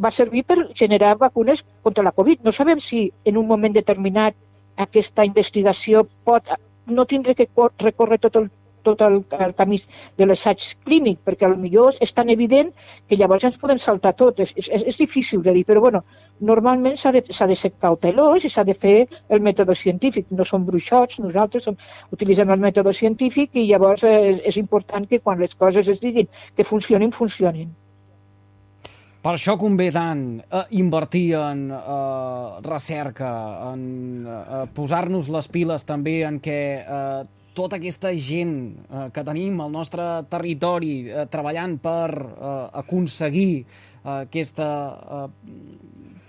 va 0.02 0.12
servir 0.12 0.44
per 0.48 0.58
generar 0.74 1.16
vacunes 1.18 1.64
contra 1.84 2.04
la 2.04 2.14
Covid. 2.16 2.42
No 2.44 2.52
sabem 2.56 2.82
si 2.82 3.10
en 3.26 3.38
un 3.38 3.48
moment 3.48 3.76
determinat 3.76 4.38
aquesta 4.80 5.26
investigació 5.28 6.08
pot 6.26 6.50
no 6.90 7.06
tindre 7.06 7.36
que 7.36 7.48
recórrer 7.84 8.18
tot 8.18 8.40
el 8.40 8.50
tot 8.84 9.02
el, 9.06 9.20
el 9.46 9.54
camí 9.58 9.80
de 10.18 10.28
l'assaig 10.28 10.66
clínic, 10.86 11.20
perquè 11.26 11.50
millor 11.56 11.98
és 12.06 12.14
tan 12.14 12.30
evident 12.34 12.72
que 13.08 13.18
llavors 13.20 13.48
ens 13.50 13.58
podem 13.62 13.82
saltar 13.82 14.14
tot. 14.22 14.40
És, 14.46 14.54
és, 14.56 14.70
és 14.94 15.02
difícil 15.02 15.44
de 15.46 15.54
dir, 15.58 15.66
però 15.68 15.84
bueno, 15.86 16.04
normalment 16.52 16.98
s'ha 17.00 17.14
de, 17.16 17.24
de 17.24 17.60
ser 17.64 17.74
cautelós 17.88 18.46
i 18.46 18.54
s'ha 18.54 18.66
de 18.68 18.78
fer 18.86 18.96
el 19.30 19.44
mètode 19.50 19.76
científic. 19.76 20.30
No 20.32 20.46
som 20.46 20.66
bruixots, 20.66 21.20
nosaltres 21.26 21.70
som, 21.70 21.78
utilitzem 22.16 22.56
el 22.56 22.64
mètode 22.64 22.94
científic 22.94 23.56
i 23.56 23.68
llavors 23.72 24.06
és, 24.08 24.42
és 24.54 24.58
important 24.64 25.08
que 25.10 25.22
quan 25.24 25.40
les 25.40 25.56
coses 25.56 25.88
es 25.88 26.02
diguin 26.04 26.30
que 26.56 26.68
funcionin, 26.74 27.12
funcionin. 27.12 27.70
Per 29.20 29.34
això 29.36 29.58
convé 29.60 29.90
tant 29.92 30.22
eh, 30.40 30.62
invertir 30.80 31.34
en 31.36 31.66
eh, 31.76 32.60
recerca, 32.64 33.32
en 33.74 33.82
eh, 34.24 34.62
posar-nos 34.76 35.28
les 35.36 35.50
piles 35.52 35.84
també 35.84 36.22
en 36.24 36.38
què 36.40 36.60
eh, 36.80 37.42
tota 37.58 37.76
aquesta 37.82 38.14
gent 38.16 38.56
eh, 38.88 39.10
que 39.12 39.26
tenim 39.28 39.60
al 39.60 39.76
nostre 39.76 40.06
territori 40.32 40.94
eh, 41.10 41.26
treballant 41.34 41.76
per 41.84 42.08
eh, 42.16 42.54
aconseguir 42.80 43.52
eh, 43.60 43.66
aquesta 44.14 44.70
eh, 45.20 45.28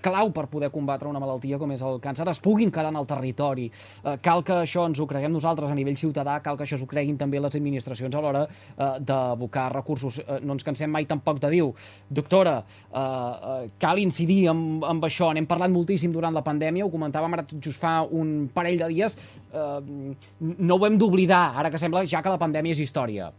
clau 0.02 0.32
per 0.34 0.46
poder 0.50 0.70
combatre 0.72 1.08
una 1.08 1.20
malaltia 1.22 1.58
com 1.58 1.70
és 1.72 1.82
el 1.86 2.00
càncer 2.02 2.26
es 2.30 2.40
puguin 2.42 2.70
quedar 2.70 2.92
en 2.92 2.98
el 3.00 3.08
territori. 3.08 3.68
Eh, 3.70 4.16
cal 4.22 4.44
que 4.44 4.60
això 4.64 4.86
ens 4.88 5.00
ho 5.00 5.06
creguem 5.06 5.32
nosaltres 5.32 5.70
a 5.70 5.76
nivell 5.78 5.98
ciutadà, 6.00 6.38
cal 6.44 6.56
que 6.56 6.66
això 6.66 6.78
s'ho 6.80 6.88
creguin 6.90 7.18
també 7.20 7.40
les 7.40 7.54
administracions 7.54 8.14
a 8.14 8.22
l'hora 8.24 8.46
eh, 8.46 8.92
d'abocar 9.00 9.68
recursos. 9.74 10.20
Eh, 10.20 10.40
no 10.42 10.56
ens 10.56 10.66
cansem 10.66 10.90
mai 10.90 11.06
tampoc 11.10 11.40
de 11.40 11.50
dir 11.50 11.66
doctora, 12.08 12.60
eh, 12.62 13.00
eh, 13.00 13.68
cal 13.78 13.98
incidir 13.98 14.48
amb, 14.52 14.84
amb 14.84 15.04
això. 15.04 15.32
N'hem 15.34 15.48
parlat 15.50 15.72
moltíssim 15.72 16.12
durant 16.12 16.34
la 16.34 16.44
pandèmia, 16.46 16.86
ho 16.86 16.92
comentàvem 16.92 17.36
ara 17.38 17.46
just 17.58 17.80
fa 17.80 18.00
un 18.02 18.48
parell 18.54 18.80
de 18.80 18.90
dies. 18.94 19.18
Eh, 19.52 20.14
no 20.40 20.76
ho 20.76 20.86
hem 20.86 20.98
d'oblidar, 20.98 21.44
ara 21.60 21.70
que 21.70 21.78
sembla 21.78 22.06
ja 22.06 22.22
que 22.22 22.32
la 22.32 22.40
pandèmia 22.40 22.76
és 22.76 22.84
història. 22.86 23.30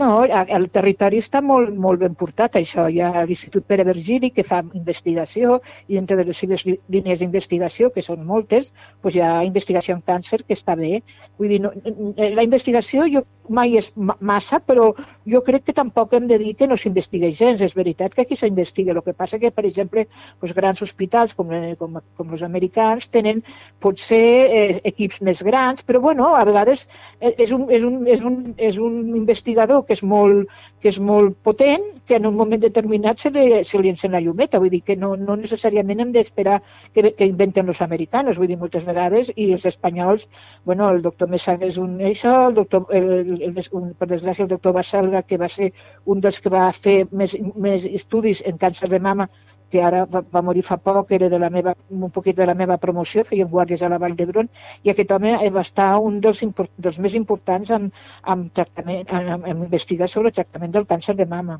No, 0.00 0.06
el 0.26 0.64
territori 0.74 1.20
està 1.22 1.38
molt, 1.48 1.70
molt 1.84 2.00
ben 2.02 2.16
portat, 2.18 2.56
això. 2.58 2.88
Hi 2.90 2.98
ha 2.98 3.22
l'Institut 3.28 3.66
Pere 3.70 3.84
Virgili, 3.86 4.32
que 4.34 4.42
fa 4.46 4.58
investigació, 4.74 5.60
i 5.86 6.00
entre 6.00 6.24
les 6.26 6.40
seves 6.42 6.64
línies 6.66 7.20
d'investigació, 7.22 7.92
que 7.94 8.02
són 8.02 8.24
moltes, 8.26 8.72
doncs 9.04 9.14
hi 9.14 9.22
ha 9.22 9.30
investigació 9.46 9.94
en 9.94 10.02
càncer, 10.02 10.40
que 10.48 10.58
està 10.58 10.74
bé. 10.80 10.98
Vull 11.38 11.54
dir, 11.54 11.60
no, 11.62 11.70
la 12.18 12.46
investigació 12.48 13.06
jo 13.12 13.22
mai 13.48 13.76
és 13.78 13.90
massa, 13.96 14.60
però 14.60 14.90
jo 15.28 15.40
crec 15.44 15.64
que 15.68 15.76
tampoc 15.76 16.14
hem 16.14 16.26
de 16.30 16.38
dir 16.40 16.54
que 16.58 16.68
no 16.68 16.76
s'investiga 16.76 17.30
gens. 17.30 17.62
És 17.62 17.74
veritat 17.76 18.14
que 18.14 18.22
aquí 18.22 18.36
s'investiga. 18.36 18.92
El 18.94 19.02
que 19.02 19.14
passa 19.16 19.38
que, 19.38 19.50
per 19.50 19.64
exemple, 19.66 20.06
doncs 20.40 20.54
grans 20.56 20.82
hospitals 20.82 21.34
com, 21.34 21.52
eh, 21.52 21.74
com, 21.78 21.98
com 22.16 22.32
els 22.32 22.44
americans 22.46 23.08
tenen 23.08 23.42
potser 23.80 24.24
eh, 24.44 24.80
equips 24.84 25.20
més 25.22 25.42
grans, 25.42 25.84
però 25.84 26.00
bueno, 26.00 26.32
a 26.34 26.44
vegades 26.44 26.86
eh, 27.20 27.34
és 27.38 27.52
un, 27.52 27.66
és 27.70 27.84
un, 27.84 28.00
és 28.06 28.24
un, 28.24 28.38
és 28.56 28.78
un 28.78 29.16
investigador 29.16 29.84
que 29.84 29.94
és 29.96 30.02
molt, 30.02 30.50
que 30.80 30.90
és 30.92 30.98
molt 31.00 31.36
potent, 31.42 31.84
que 32.06 32.16
en 32.16 32.26
un 32.26 32.36
moment 32.36 32.60
determinat 32.60 33.20
se 33.20 33.30
li, 33.34 33.64
se 33.64 33.80
li 33.80 33.90
encén 33.92 34.12
la 34.12 34.20
llumeta. 34.20 34.60
Vull 34.62 34.72
dir 34.72 34.82
que 34.84 34.96
no, 34.96 35.14
no 35.16 35.36
necessàriament 35.40 36.00
hem 36.04 36.12
d'esperar 36.14 36.60
que, 36.94 37.10
que 37.16 37.28
inventen 37.28 37.68
els 37.68 37.82
americans, 37.84 38.38
vull 38.38 38.50
dir, 38.50 38.58
moltes 38.60 38.84
vegades, 38.86 39.32
i 39.36 39.50
els 39.52 39.66
espanyols, 39.68 40.28
bueno, 40.64 40.88
el 40.90 41.02
doctor 41.02 41.30
Messang 41.32 41.64
és 41.66 41.78
un 41.80 41.96
això, 42.04 42.34
el 42.48 42.58
doctor, 42.58 42.86
el, 42.94 43.33
el, 43.42 43.58
un, 43.72 43.90
per 43.98 44.08
desgràcia, 44.10 44.44
el 44.44 44.52
doctor 44.52 44.74
Baselga, 44.76 45.22
que 45.22 45.38
va 45.40 45.48
ser 45.48 45.72
un 46.14 46.22
dels 46.24 46.40
que 46.40 46.52
va 46.52 46.68
fer 46.72 46.96
més, 47.10 47.36
més 47.66 47.84
estudis 47.84 48.42
en 48.46 48.58
càncer 48.60 48.90
de 48.92 49.00
mama, 49.08 49.28
que 49.74 49.82
ara 49.82 50.04
va, 50.06 50.22
va 50.34 50.42
morir 50.46 50.62
fa 50.66 50.76
poc, 50.78 51.12
era 51.16 51.28
de 51.32 51.38
la 51.42 51.50
meva, 51.50 51.74
un 51.90 52.10
poquet 52.14 52.36
de 52.38 52.46
la 52.46 52.54
meva 52.54 52.78
promoció, 52.82 53.24
feien 53.28 53.50
guàrdies 53.50 53.82
a 53.82 53.90
la 53.92 53.98
Vall 54.02 54.16
d'Hebron, 54.18 54.50
i 54.84 54.92
aquest 54.92 55.14
home 55.16 55.36
va 55.56 55.64
estar 55.68 55.88
un 56.08 56.20
dels, 56.24 56.42
import, 56.46 56.70
dels 56.78 57.00
més 57.06 57.16
importants 57.20 57.74
en, 57.78 57.88
en, 58.34 58.44
tractament, 58.60 59.06
en, 59.08 59.32
en, 59.36 59.48
en 59.52 59.64
investigar 59.68 60.10
sobre 60.10 60.30
el 60.30 60.38
tractament 60.40 60.76
del 60.76 60.86
càncer 60.94 61.16
de 61.18 61.26
mama. 61.26 61.58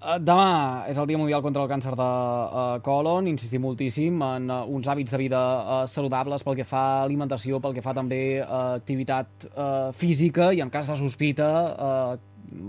Eh, 0.00 0.16
demà 0.24 0.86
és 0.88 0.96
el 0.96 1.04
Dia 1.10 1.18
Mundial 1.20 1.42
contra 1.44 1.60
el 1.60 1.68
Càncer 1.68 1.90
de 1.92 2.04
uh, 2.08 2.78
colon. 2.80 3.26
Insistim 3.28 3.60
moltíssim 3.60 4.22
en 4.24 4.48
uh, 4.48 4.62
uns 4.72 4.88
hàbits 4.88 5.12
de 5.12 5.18
vida 5.20 5.40
uh, 5.60 5.82
saludables 5.92 6.44
pel 6.46 6.56
que 6.56 6.64
fa 6.64 6.80
a 6.94 7.02
alimentació, 7.04 7.60
pel 7.60 7.76
que 7.76 7.84
fa 7.84 7.92
també 7.92 8.40
a 8.40 8.46
uh, 8.46 8.78
activitat 8.80 9.44
uh, 9.50 9.90
física 9.92 10.54
i 10.56 10.62
en 10.64 10.72
cas 10.72 10.88
de 10.88 10.96
sospita 10.96 11.50
uh, 11.68 12.14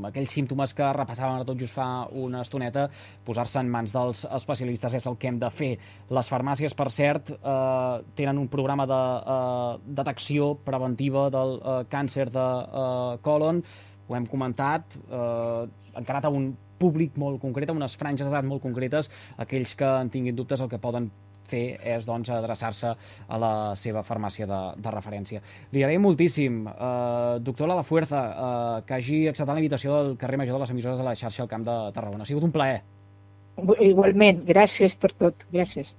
aquells 0.09 0.35
símptomes 0.35 0.75
que 0.75 0.91
repassàvem 0.97 1.37
ara 1.39 1.47
tot 1.47 1.57
just 1.57 1.73
fa 1.77 1.87
una 2.19 2.43
estoneta, 2.43 2.89
posar-se 3.25 3.63
en 3.63 3.71
mans 3.71 3.95
dels 3.95 4.25
especialistes 4.27 4.99
és 4.99 5.07
el 5.07 5.15
que 5.17 5.31
hem 5.31 5.39
de 5.41 5.49
fer. 5.55 5.71
Les 6.11 6.29
farmàcies, 6.29 6.75
per 6.77 6.91
cert, 6.93 7.31
eh, 7.33 7.95
tenen 8.13 8.37
un 8.37 8.49
programa 8.51 8.85
de 8.85 8.99
eh, 9.35 9.79
detecció 10.01 10.51
preventiva 10.67 11.31
del 11.33 11.55
eh, 11.57 11.79
càncer 11.89 12.27
de 12.29 12.45
eh, 12.61 13.15
colon, 13.25 13.63
ho 14.05 14.19
hem 14.19 14.29
comentat, 14.29 14.99
eh, 15.09 15.63
encarat 15.97 16.29
a 16.29 16.35
un 16.35 16.51
públic 16.81 17.17
molt 17.21 17.41
concret, 17.41 17.69
a 17.69 17.77
unes 17.77 17.97
franges 17.99 18.27
d'edat 18.27 18.47
molt 18.47 18.63
concretes, 18.65 19.11
aquells 19.41 19.75
que 19.77 19.91
en 20.05 20.09
tinguin 20.13 20.37
dubtes 20.37 20.63
el 20.63 20.71
que 20.71 20.81
poden 20.81 21.11
fer 21.51 21.63
és 21.95 22.07
doncs, 22.07 22.31
adreçar-se 22.33 22.93
a 23.27 23.39
la 23.41 23.51
seva 23.79 24.03
farmàcia 24.07 24.47
de, 24.49 24.61
de 24.81 24.93
referència. 24.93 25.41
Li 25.75 25.83
agraïm 25.83 26.05
moltíssim, 26.07 26.63
eh, 26.71 27.35
doctor 27.43 27.71
La 27.71 27.83
Fuerza, 27.87 28.23
eh, 28.31 28.81
que 28.87 28.97
hagi 28.97 29.21
acceptat 29.31 29.55
la 29.57 29.63
invitació 29.63 29.97
del 29.97 30.17
carrer 30.21 30.41
Major 30.41 30.57
de 30.57 30.65
les 30.65 30.73
emissores 30.75 31.01
de 31.01 31.07
la 31.07 31.15
xarxa 31.17 31.43
al 31.45 31.51
Camp 31.51 31.67
de 31.67 31.77
Tarragona. 31.97 32.27
Ha 32.27 32.31
sigut 32.31 32.47
un 32.47 32.55
plaer. 32.55 32.81
Igualment, 33.83 34.45
gràcies 34.47 34.95
per 34.97 35.11
tot. 35.13 35.43
Gràcies. 35.53 35.95